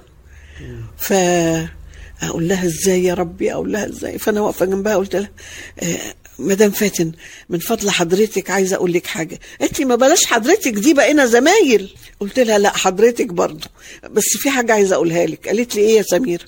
ف 0.98 1.12
أقول 2.22 2.48
لها 2.48 2.66
إزاي 2.66 3.04
يا 3.04 3.14
ربي؟ 3.14 3.52
أقول 3.52 3.72
لها 3.72 3.86
إزاي؟ 3.88 4.18
فأنا 4.18 4.40
واقفة 4.40 4.66
جنبها 4.66 4.96
قلت 4.96 5.16
لها 5.16 5.30
آه، 5.82 6.14
مدام 6.38 6.70
فاتن 6.70 7.12
من 7.48 7.58
فضل 7.58 7.90
حضرتك 7.90 8.50
عايزة 8.50 8.76
أقول 8.76 8.92
لك 8.92 9.06
حاجة. 9.06 9.40
قالت 9.60 9.78
لي 9.78 9.84
ما 9.84 9.94
بلاش 9.96 10.24
حضرتك 10.26 10.72
دي 10.72 10.94
بقينا 10.94 11.26
زمايل. 11.26 11.94
قلت 12.20 12.38
لها 12.38 12.58
لا 12.58 12.76
حضرتك 12.76 13.26
برضو 13.26 13.66
بس 14.10 14.24
في 14.38 14.50
حاجة 14.50 14.72
عايزة 14.72 14.94
أقولها 14.96 15.26
لك. 15.26 15.48
قالت 15.48 15.74
لي 15.74 15.80
إيه 15.82 15.96
يا 15.96 16.02
سميره 16.02 16.44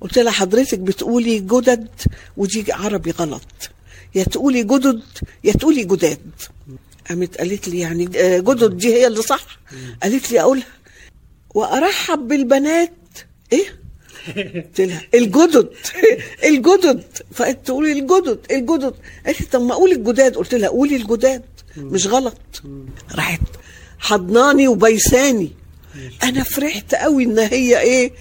قلت 0.00 0.18
لها 0.18 0.32
حضرتك 0.32 0.78
بتقولي 0.78 1.38
جدد 1.38 1.88
ودي 2.36 2.72
عربي 2.72 3.10
غلط. 3.10 3.70
يا 4.14 4.24
تقولي 4.24 4.62
جدد 4.62 5.02
يا 5.44 5.52
تقولي 5.52 5.84
جداد. 5.84 6.30
قامت 7.08 7.36
قالت 7.38 7.68
لي 7.68 7.78
يعني 7.80 8.08
آه، 8.16 8.38
جدد 8.38 8.76
دي 8.76 8.94
هي 8.94 9.06
اللي 9.06 9.22
صح. 9.22 9.46
قالت 10.02 10.30
لي 10.32 10.40
أقولها 10.40 10.66
وأرحب 11.54 12.28
بالبنات. 12.28 12.92
إيه؟ 13.52 13.80
قلت 14.36 14.80
لها 14.80 15.02
الجدد. 15.14 15.68
الجدد. 16.48 17.04
فقالت 17.32 17.66
تقولي 17.66 17.92
الجدد 17.92 18.38
الجدد. 18.50 18.94
قالت 19.26 19.40
لي 19.40 19.46
طب 19.46 19.62
ما 19.62 19.72
أقول 19.72 19.92
الجداد. 19.92 20.36
قلت 20.36 20.54
لها 20.54 20.68
قولي 20.68 20.96
الجداد. 20.96 21.42
مش 21.76 22.06
غلط. 22.06 22.62
راحت 23.14 23.40
حضناني 23.98 24.68
وبيساني. 24.68 25.52
أنا 26.22 26.42
فرحت 26.42 26.94
قوي 26.94 27.24
إن 27.24 27.38
هي 27.38 27.80
إيه 27.80 28.12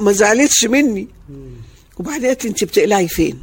ما 0.00 0.12
زعلتش 0.12 0.64
مني. 0.64 1.08
وبعدين 1.98 2.26
قالت 2.26 2.44
لي 2.44 2.50
أنت 2.50 2.64
بتقلعي 2.64 3.08
فين؟ 3.08 3.38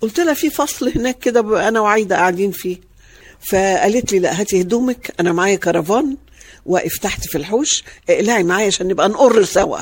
قلت 0.00 0.20
لها 0.20 0.34
في 0.34 0.50
فصل 0.50 0.92
هناك 0.98 1.18
كده 1.18 1.68
أنا 1.68 1.80
وعايدة 1.80 2.16
قاعدين 2.16 2.50
فيه. 2.50 2.89
فقالت 3.48 4.12
لي 4.12 4.18
لا 4.18 4.40
هاتي 4.40 4.60
هدومك 4.60 5.12
أنا 5.20 5.32
معايا 5.32 5.56
كرفان 5.56 6.16
واقف 6.66 6.98
تحت 6.98 7.26
في 7.26 7.38
الحوش 7.38 7.84
اقلعي 8.10 8.42
معايا 8.42 8.66
عشان 8.66 8.88
نبقى 8.88 9.08
نقر 9.08 9.44
سوا. 9.44 9.78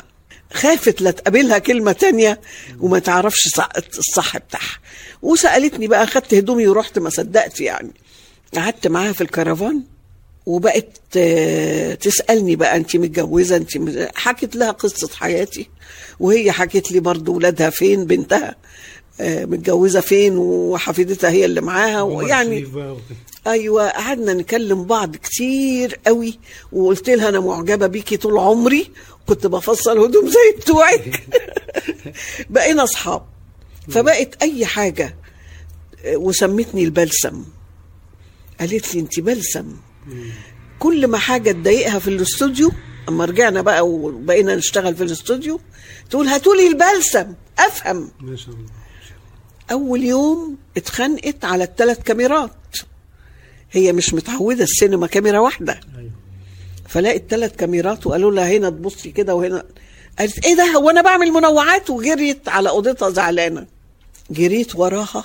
خافت 0.53 1.01
لا 1.01 1.11
تقابلها 1.11 1.59
كلمة 1.59 1.93
تانية 1.93 2.41
وما 2.81 2.99
تعرفش 2.99 3.49
صح- 3.57 3.69
الصح 3.99 4.37
بتاعها. 4.39 4.79
وسألتني 5.23 5.87
بقى 5.87 6.07
خدت 6.07 6.35
هدومي 6.35 6.67
ورحت 6.67 6.99
ما 6.99 7.11
صدقت 7.11 7.61
يعني. 7.61 7.91
قعدت 8.55 8.87
معاها 8.87 9.13
في 9.13 9.21
الكرفان 9.21 9.83
وبقت 10.47 10.89
آه، 11.17 11.95
تسألني 11.95 12.57
بقى 12.57 12.77
انت 12.77 12.97
متجوزة 12.97 13.57
انت 13.57 13.77
مز- 13.77 14.09
حكت 14.15 14.57
لها 14.57 14.71
قصة 14.71 15.09
حياتي. 15.15 15.69
وهي 16.21 16.53
حكت 16.53 16.93
لي 16.93 17.01
برضو 17.01 17.35
ولادها 17.35 17.71
فين 17.71 18.05
بنتها. 18.05 18.55
آه، 19.21 19.45
متجوزة 19.45 20.01
فين 20.01 20.37
وحفيدتها 20.39 21.31
هي 21.31 21.45
اللي 21.45 21.61
معاها 21.61 22.03
ويعني 22.03 22.67
أيوه 23.47 23.89
قعدنا 23.89 24.35
نكلم 24.35 24.85
بعض 24.85 25.17
كتير 25.17 26.01
قوي 26.07 26.39
وقلت 26.73 27.11
لها 27.11 27.29
أنا 27.29 27.41
معجبة 27.41 27.87
بيكي 27.87 28.17
طول 28.17 28.39
عمري 28.39 28.91
كنت 29.27 29.47
بفصل 29.47 29.99
هدوم 29.99 30.27
زي 30.29 30.57
بتوعك. 30.59 31.23
بقينا 32.51 32.85
أصحاب. 32.85 33.23
فبقت 33.89 34.43
أي 34.43 34.67
حاجة. 34.67 35.17
وسمتني 36.15 36.85
البلسم. 36.85 37.45
قالت 38.61 38.95
لي 38.95 39.01
انت 39.01 39.21
بلسم. 39.21 39.77
كل 40.79 41.07
ما 41.07 41.19
حاجة 41.19 41.53
تضايقها 41.53 41.99
في 41.99 42.09
الاستوديو 42.09 42.71
أما 43.09 43.25
رجعنا 43.25 43.63
بقى 43.63 43.89
وبقينا 43.89 44.57
نشتغل 44.57 44.95
في 44.97 45.05
الاستوديو 45.05 45.61
تقول 46.11 46.27
هاتولي 46.27 46.67
البلسم. 46.69 47.35
أفهم. 47.59 48.11
ما 48.21 48.37
شاء 48.37 48.55
الله. 48.55 48.67
أول 49.71 50.05
يوم 50.05 50.57
اتخانقت 50.77 51.45
على 51.45 51.65
الثلاث 51.65 52.03
كاميرات. 52.03 52.51
هي 53.73 53.93
مش 53.93 54.15
متعودة 54.15 54.65
السينما 54.65 55.07
كاميرا 55.07 55.39
واحدة. 55.39 55.81
فلقت 56.89 57.23
ثلاث 57.31 57.57
كاميرات 57.57 58.07
وقالوا 58.07 58.33
لها 58.33 58.57
هنا 58.57 58.71
تبصي 58.71 59.11
كده 59.11 59.35
وهنا. 59.35 59.65
قالت 60.19 60.45
إيه 60.45 60.57
ده؟ 60.57 60.65
هو 60.65 60.91
أنا 60.91 61.03
بعمل 61.03 61.31
منوعات 61.31 61.91
وجريت 61.91 62.49
على 62.49 62.69
أوضتها 62.69 63.11
زعلانة. 63.11 63.67
جريت 64.31 64.77
وراها 64.77 65.25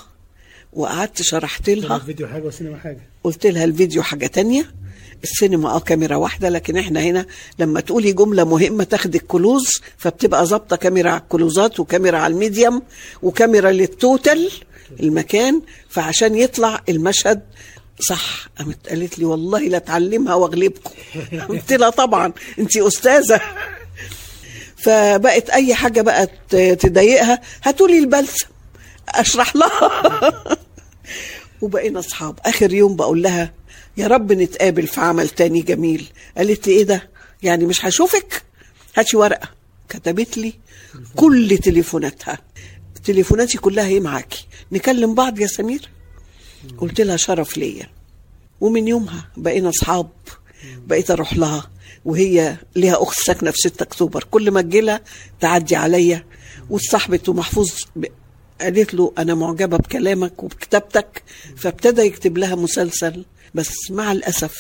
وقعدت 0.74 1.22
شرحت 1.22 1.70
لها. 1.70 1.96
الفيديو 1.96 2.28
حاجة 2.28 2.44
والسينما 2.44 2.78
حاجة؟ 2.78 3.02
قلت 3.24 3.46
لها 3.46 3.64
الفيديو 3.64 4.04
حاجة 4.04 4.28
تانية؟ 4.28 4.72
السينما 5.24 5.70
آه 5.70 5.80
كاميرا 5.80 6.16
واحدة 6.16 6.50
لكن 6.50 6.78
إحنا 6.78 7.02
هنا 7.02 7.26
لما 7.60 7.80
تقولي 7.80 8.12
جملة 8.12 8.44
مهمة 8.44 8.84
تاخدي 8.84 9.18
ال 9.18 9.28
close 9.28 9.82
فبتبقى 9.98 10.46
ظابطة 10.46 10.76
كاميرا 10.76 11.10
على 11.10 11.22
الكلوزات 11.22 11.80
وكاميرا 11.80 12.18
على 12.18 12.34
ال 12.34 12.41
medium 12.41 12.82
وكاميرا 13.22 13.72
لل 13.72 13.95
total 13.95 14.52
المكان 15.00 15.62
فعشان 15.90 16.36
يطلع 16.36 16.82
المشهد 16.90 17.42
صح. 18.00 18.48
قامت 18.58 18.90
قالت 18.90 19.20
لي 19.20 19.26
والله 19.26 19.60
لا 19.60 19.78
اتعلمها 19.78 20.36
واغلبكم. 20.36 20.92
قلت 21.50 21.74
لها 21.74 21.90
طبعا 21.90 22.34
انت 22.60 22.78
أستاذة. 22.78 23.42
فبقت 24.78 25.50
أي 25.50 25.76
حاجة 25.76 26.02
بقى 26.02 26.28
تضايقها 26.76 27.42
هاتولي 27.64 28.00
البلسم 28.00 28.48
أشرح 29.10 29.56
لها. 29.56 30.32
وبقينا 31.62 32.00
أصحاب. 32.00 32.40
آخر 32.46 32.74
يوم 32.74 32.96
بقول 32.96 33.22
لها 33.24 33.54
يا 33.98 34.08
رب 34.08 34.32
نتقابل 34.32 34.88
في 34.88 35.02
عمل 35.02 35.30
تاني 35.30 35.62
جميل. 35.62 36.10
قالت 36.38 36.68
لي 36.68 36.74
إيه 36.74 36.84
ده؟ 36.84 37.10
يعني 37.44 37.66
مش 37.66 37.86
هشوفك؟ 37.86 38.44
هاتي 38.96 39.18
ورقة. 39.18 39.50
كتبت 39.90 40.38
لي 40.38 40.54
كل 41.16 41.58
تليفوناتها. 41.58 42.38
تليفوناتي 43.04 43.58
كلها 43.58 43.88
إيه 43.88 44.00
معاكي؟ 44.00 44.48
نكلم 44.72 45.16
بعض 45.16 45.40
يا 45.40 45.48
سمير؟ 45.48 45.90
قلت 46.78 47.02
لها 47.02 47.18
شرف 47.18 47.58
ليا. 47.58 47.90
ومن 48.62 48.88
يومها 48.88 49.32
بقينا 49.38 49.70
أصحاب. 49.70 50.10
بقيت 50.78 51.12
أروح 51.12 51.34
لها. 51.34 51.72
وهي 52.06 52.58
ليها 52.76 53.04
أخت 53.04 53.20
ساكنة 53.20 53.52
في 53.52 53.58
6 53.58 53.84
أكتوبر. 53.84 54.24
كل 54.24 54.52
ما 54.52 54.62
تجي 54.62 54.82
لها 54.82 55.02
تعدي 55.40 55.76
عليا. 55.76 56.26
واتصاحبت 56.70 57.30
ومحفوظ 57.30 57.72
ب... 57.96 58.06
قالت 58.62 58.94
له 58.94 59.14
أنا 59.18 59.36
معجبة 59.36 59.78
بكلامك 59.78 60.44
وبكتابتك. 60.44 61.24
فابتدى 61.58 62.02
يكتب 62.02 62.38
لها 62.38 62.56
مسلسل. 62.56 63.26
بس 63.56 63.92
مع 63.92 64.12
الأسف 64.12 64.54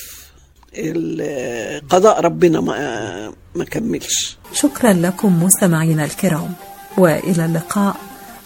ال- 0.76 1.88
قضاء 1.90 2.22
ربنا 2.22 2.62
ما 2.62 3.34
ما 3.56 3.64
كملش. 3.66 4.38
شكرا 4.54 4.94
لكم 4.94 5.44
مستمعينا 5.44 6.06
الكرام 6.06 6.54
وإلى 6.98 7.46
اللقاء 7.46 7.96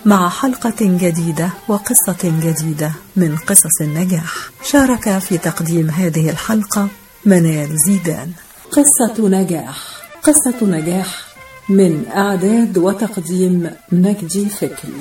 مع 0.06 0.30
حلقة 0.30 0.76
جديدة 0.82 1.50
وقصة 1.68 2.18
جديدة 2.24 2.91
من 3.16 3.38
قصص 3.38 3.82
النجاح. 3.82 4.50
شارك 4.64 5.18
في 5.18 5.38
تقديم 5.38 5.89
هذه 5.89 6.30
الحلقة 6.30 6.88
منال 7.26 7.78
زيدان. 7.88 8.32
قصة 8.72 9.28
نجاح. 9.28 9.78
قصة 10.24 10.66
نجاح 10.66 11.28
من 11.70 12.06
أعداد 12.16 12.78
وتقديم 12.78 13.72
نجدي 13.91 14.45
فكري. 14.50 14.93